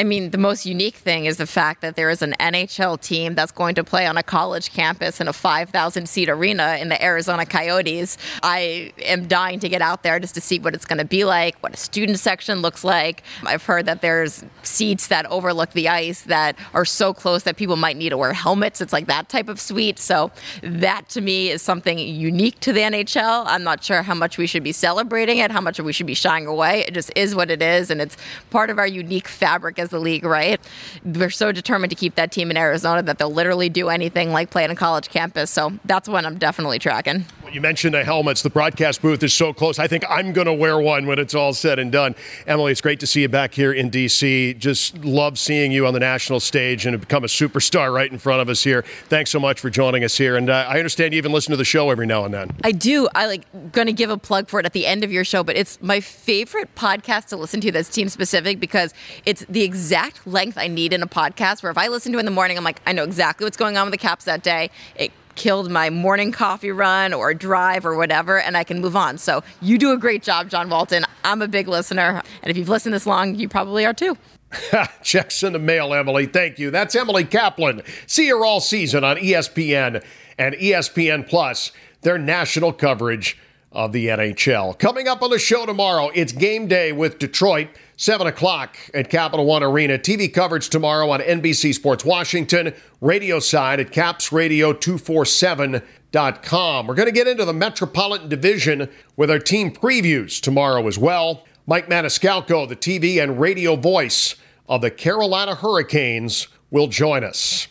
I 0.03 0.05
mean, 0.05 0.31
the 0.31 0.39
most 0.39 0.67
unique 0.67 0.97
thing 0.97 1.27
is 1.27 1.37
the 1.37 1.47
fact 1.47 1.81
that 1.83 1.95
there 1.95 2.11
is 2.11 2.23
an 2.23 2.35
NHL 2.41 3.01
team 3.01 3.37
that's 3.37 3.53
going 3.53 3.77
to 3.77 3.85
play 3.85 4.05
on 4.05 4.17
a 4.17 4.23
college 4.25 4.73
campus 4.73 5.21
in 5.21 5.29
a 5.29 5.33
5,000 5.33 6.09
seat 6.09 6.29
arena 6.29 6.77
in 6.81 6.89
the 6.89 7.01
Arizona 7.01 7.47
Coyotes. 7.47 8.19
I 8.43 8.93
am 9.05 9.29
dying 9.29 9.61
to 9.61 9.69
get 9.69 9.81
out 9.81 10.03
there 10.03 10.19
just 10.19 10.35
to 10.35 10.41
see 10.41 10.59
what 10.59 10.75
it's 10.75 10.87
going 10.87 10.99
to 10.99 11.05
be 11.05 11.25
like, 11.25 11.57
what 11.61 11.75
a 11.75 11.77
student 11.77 12.19
section 12.19 12.63
looks 12.63 12.83
like. 12.83 13.23
I've 13.45 13.65
heard 13.65 13.87
that 13.87 14.03
there's 14.03 14.45
seats 14.65 15.07
that 15.07 15.25
overlook 15.27 15.71
the 15.71 15.89
ice 15.89 16.23
that 16.23 16.59
are 16.75 16.85
so 16.85 17.15
close 17.15 17.45
that 17.45 17.57
people 17.57 17.77
might 17.77 17.97
need 17.97 18.09
to 18.09 18.19
wear 18.19 18.33
helmets. 18.33 18.81
It's 18.81 18.93
like 18.93 19.07
that 19.07 19.29
type 19.29 19.49
of 19.49 19.61
suite. 19.61 20.01
So, 20.01 20.33
that 20.65 21.11
to 21.11 21.21
me 21.21 21.51
is 21.51 21.63
something 21.63 21.97
unique 21.97 22.59
to 22.59 22.73
the 22.73 22.81
NHL. 22.81 23.45
I'm 23.47 23.63
not 23.63 23.85
sure 23.85 24.03
how 24.03 24.15
much 24.15 24.37
we 24.37 24.49
should 24.49 24.65
be 24.65 24.73
celebrating 24.73 25.39
it, 25.39 25.53
how 25.53 25.61
much 25.61 25.79
we 25.79 25.93
should 25.93 26.07
be 26.07 26.15
shying 26.15 26.49
away. 26.49 26.81
It 26.89 26.95
just 26.95 27.13
is 27.15 27.37
what 27.37 27.53
it 27.53 27.63
is, 27.63 27.89
and 27.89 28.01
it's 28.01 28.17
part 28.51 28.69
of 28.69 28.81
our 28.81 28.87
unique 28.89 29.29
fabric 29.29 29.79
as 29.79 29.92
the 29.93 30.01
league, 30.01 30.25
right? 30.25 30.61
They're 31.05 31.31
so 31.31 31.53
determined 31.53 31.91
to 31.91 31.97
keep 31.97 32.17
that 32.17 32.33
team 32.33 32.51
in 32.51 32.57
Arizona 32.57 33.03
that 33.05 33.19
they'll 33.19 33.33
literally 33.33 33.69
do 33.69 33.89
anything 33.89 34.33
like 34.33 34.51
play 34.51 34.65
on 34.65 34.71
a 34.71 34.77
college 34.77 35.09
campus. 35.09 35.51
So 35.51 35.73
that's 35.85 36.09
one 36.09 36.27
I'm 36.27 36.39
definitely 36.39 36.81
tracking. 36.81 37.25
You 37.53 37.61
mentioned 37.61 37.93
the 37.93 38.03
helmets. 38.03 38.41
The 38.41 38.49
broadcast 38.49 39.03
booth 39.03 39.23
is 39.23 39.35
so 39.35 39.53
close. 39.53 39.79
I 39.79 39.87
think 39.87 40.05
I'm 40.09 40.33
going 40.33 40.47
to 40.47 40.55
wear 40.55 40.81
one 40.81 41.05
when 41.05 41.19
it's 41.19 41.35
all 41.35 41.53
said 41.53 41.79
and 41.79 41.93
done. 41.93 42.15
Emily, 42.47 42.73
it's 42.73 42.81
great 42.81 42.99
to 43.01 43.07
see 43.07 43.21
you 43.21 43.29
back 43.29 43.53
here 43.53 43.75
in 43.75 43.91
D.C. 43.91 44.55
Just 44.55 45.05
love 45.05 45.39
seeing 45.39 45.71
you 45.71 45.87
on 45.87 45.93
the 45.93 46.01
national 46.01 46.41
stage 46.41 46.87
and 46.87 46.99
become 46.99 47.25
a 47.25 47.27
superstar 47.27 47.93
right 47.93 48.11
in 48.11 48.17
front 48.17 48.41
of 48.41 48.49
us 48.49 48.65
here. 48.65 48.83
Thanks 49.09 49.31
so 49.31 49.39
much 49.39 49.61
for 49.61 49.69
joining 49.69 50.03
us 50.03 50.17
here. 50.17 50.39
And 50.39 50.49
uh, 50.49 50.65
I 50.67 50.79
understand 50.79 51.13
you 51.13 51.19
even 51.19 51.31
listen 51.31 51.51
to 51.51 51.59
the 51.59 51.65
show 51.65 51.91
every 51.91 52.07
now 52.07 52.25
and 52.25 52.33
then. 52.33 52.53
I 52.65 52.73
do. 52.73 53.07
I 53.15 53.27
like 53.27 53.73
going 53.73 53.87
to 53.87 53.93
give 53.93 54.09
a 54.09 54.17
plug 54.17 54.49
for 54.49 54.59
it 54.59 54.65
at 54.65 54.73
the 54.73 54.87
end 54.87 55.05
of 55.05 55.13
your 55.13 55.25
show, 55.25 55.45
but 55.45 55.55
it's 55.55 55.81
my 55.83 56.01
favorite 56.01 56.75
podcast 56.75 57.27
to 57.27 57.37
listen 57.37 57.61
to 57.61 57.71
that's 57.71 57.91
team 57.91 58.09
specific 58.09 58.61
because 58.61 58.95
it's 59.27 59.45
the 59.51 59.63
exact 59.63 60.27
length 60.27 60.57
I 60.57 60.69
need 60.69 60.95
in 60.95 61.03
a 61.03 61.07
podcast. 61.07 61.63
Where 61.63 61.71
if 61.71 61.77
I 61.77 61.89
listen 61.89 62.13
to 62.13 62.19
it 62.19 62.21
in 62.21 62.25
the 62.25 62.33
morning, 62.33 62.57
I'm 62.57 62.65
like, 62.65 62.81
I 62.87 62.93
know 62.93 63.05
exactly 63.05 63.45
what's 63.45 63.59
going 63.59 63.77
on 63.77 63.87
with 63.87 63.93
the 63.93 63.99
Caps 63.99 64.25
that 64.25 64.43
day. 64.43 64.71
It 64.97 65.13
killed 65.35 65.71
my 65.71 65.91
morning 65.91 66.33
coffee 66.33 66.71
run 66.71 67.13
or 67.13 67.35
drive 67.35 67.85
or 67.85 67.97
whatever, 67.97 68.39
and 68.39 68.57
I 68.57 68.65
can 68.65 68.81
move 68.81 68.97
on. 68.97 69.19
So 69.19 69.43
you 69.61 69.79
do 69.79 69.93
a 69.93 69.99
great 69.99 70.23
job, 70.23 70.49
John 70.49 70.69
Walton. 70.69 71.05
I'm 71.25 71.43
a 71.43 71.49
big 71.49 71.69
listener, 71.69 72.23
and 72.43 72.51
if 72.51 72.57
you've 72.57 72.69
listened 72.69 72.95
this 72.95 73.07
long, 73.07 73.35
you 73.35 73.49
probably 73.49 73.87
are 73.87 73.95
too. 73.95 74.17
Checks 75.03 75.43
in 75.43 75.53
the 75.53 75.59
mail, 75.59 75.95
Emily. 75.95 76.27
Thank 76.27 76.59
you. 76.59 76.71
That's 76.71 76.95
Emily 76.95 77.25
Kaplan. 77.25 77.83
See 78.07 78.29
her 78.29 78.45
all 78.45 78.61
season 78.61 79.05
on 79.05 79.17
ESPN 79.17 80.05
and 80.39 80.55
ESPN 80.55 81.29
Plus, 81.29 81.73
their 82.03 82.19
national 82.19 82.73
coverage 82.73 83.39
of 83.71 83.93
the 83.93 84.09
NHL. 84.09 84.79
Coming 84.79 85.09
up 85.09 85.23
on 85.23 85.31
the 85.31 85.39
show 85.39 85.65
tomorrow, 85.65 86.11
it's 86.15 86.33
game 86.33 86.67
day 86.67 86.93
with 86.93 87.19
Detroit. 87.19 87.69
7 88.03 88.27
o'clock 88.27 88.77
at 88.95 89.09
Capital 89.11 89.47
One 89.47 89.63
Arena. 89.63 89.97
TV 89.97 90.35
coverage 90.35 90.69
tomorrow 90.69 91.11
on 91.11 91.21
NBC 91.21 91.73
Sports 91.73 92.05
Washington, 92.05 92.75
radio 93.01 93.39
side 93.39 93.79
at 93.79 93.93
capsradio247.com. 93.93 96.87
We're 96.89 96.97
going 96.97 97.07
to 97.07 97.13
get 97.13 97.29
into 97.29 97.45
the 97.45 97.53
Metropolitan 97.53 98.29
Division 98.29 98.89
with 99.17 99.31
our 99.31 99.39
team 99.39 99.73
previews 99.73 100.41
tomorrow 100.41 100.89
as 100.89 100.99
well. 100.99 101.45
Mike 101.65 101.89
Maniscalco, 101.89 102.69
the 102.69 102.75
TV 102.75 103.23
and 103.23 103.39
radio 103.39 103.77
voice 103.77 104.35
of 104.69 104.81
the 104.81 104.91
Carolina 104.91 105.55
Hurricanes, 105.55 106.49
will 106.73 106.89
join 106.89 107.23
us. 107.23 107.69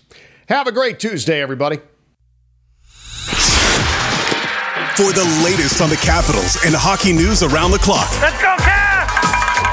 Have 0.48 0.66
a 0.66 0.72
great 0.72 0.98
Tuesday, 0.98 1.42
everybody. 1.42 1.76
For 4.96 5.12
the 5.12 5.42
latest 5.44 5.82
on 5.82 5.90
the 5.90 5.98
Capitals 5.98 6.58
and 6.66 6.74
hockey 6.74 7.12
news 7.12 7.44
around 7.44 7.72
the 7.72 7.80
clock. 7.80 8.10
Let's 8.22 8.42
go, 8.42 8.48
Caps! 8.48 8.61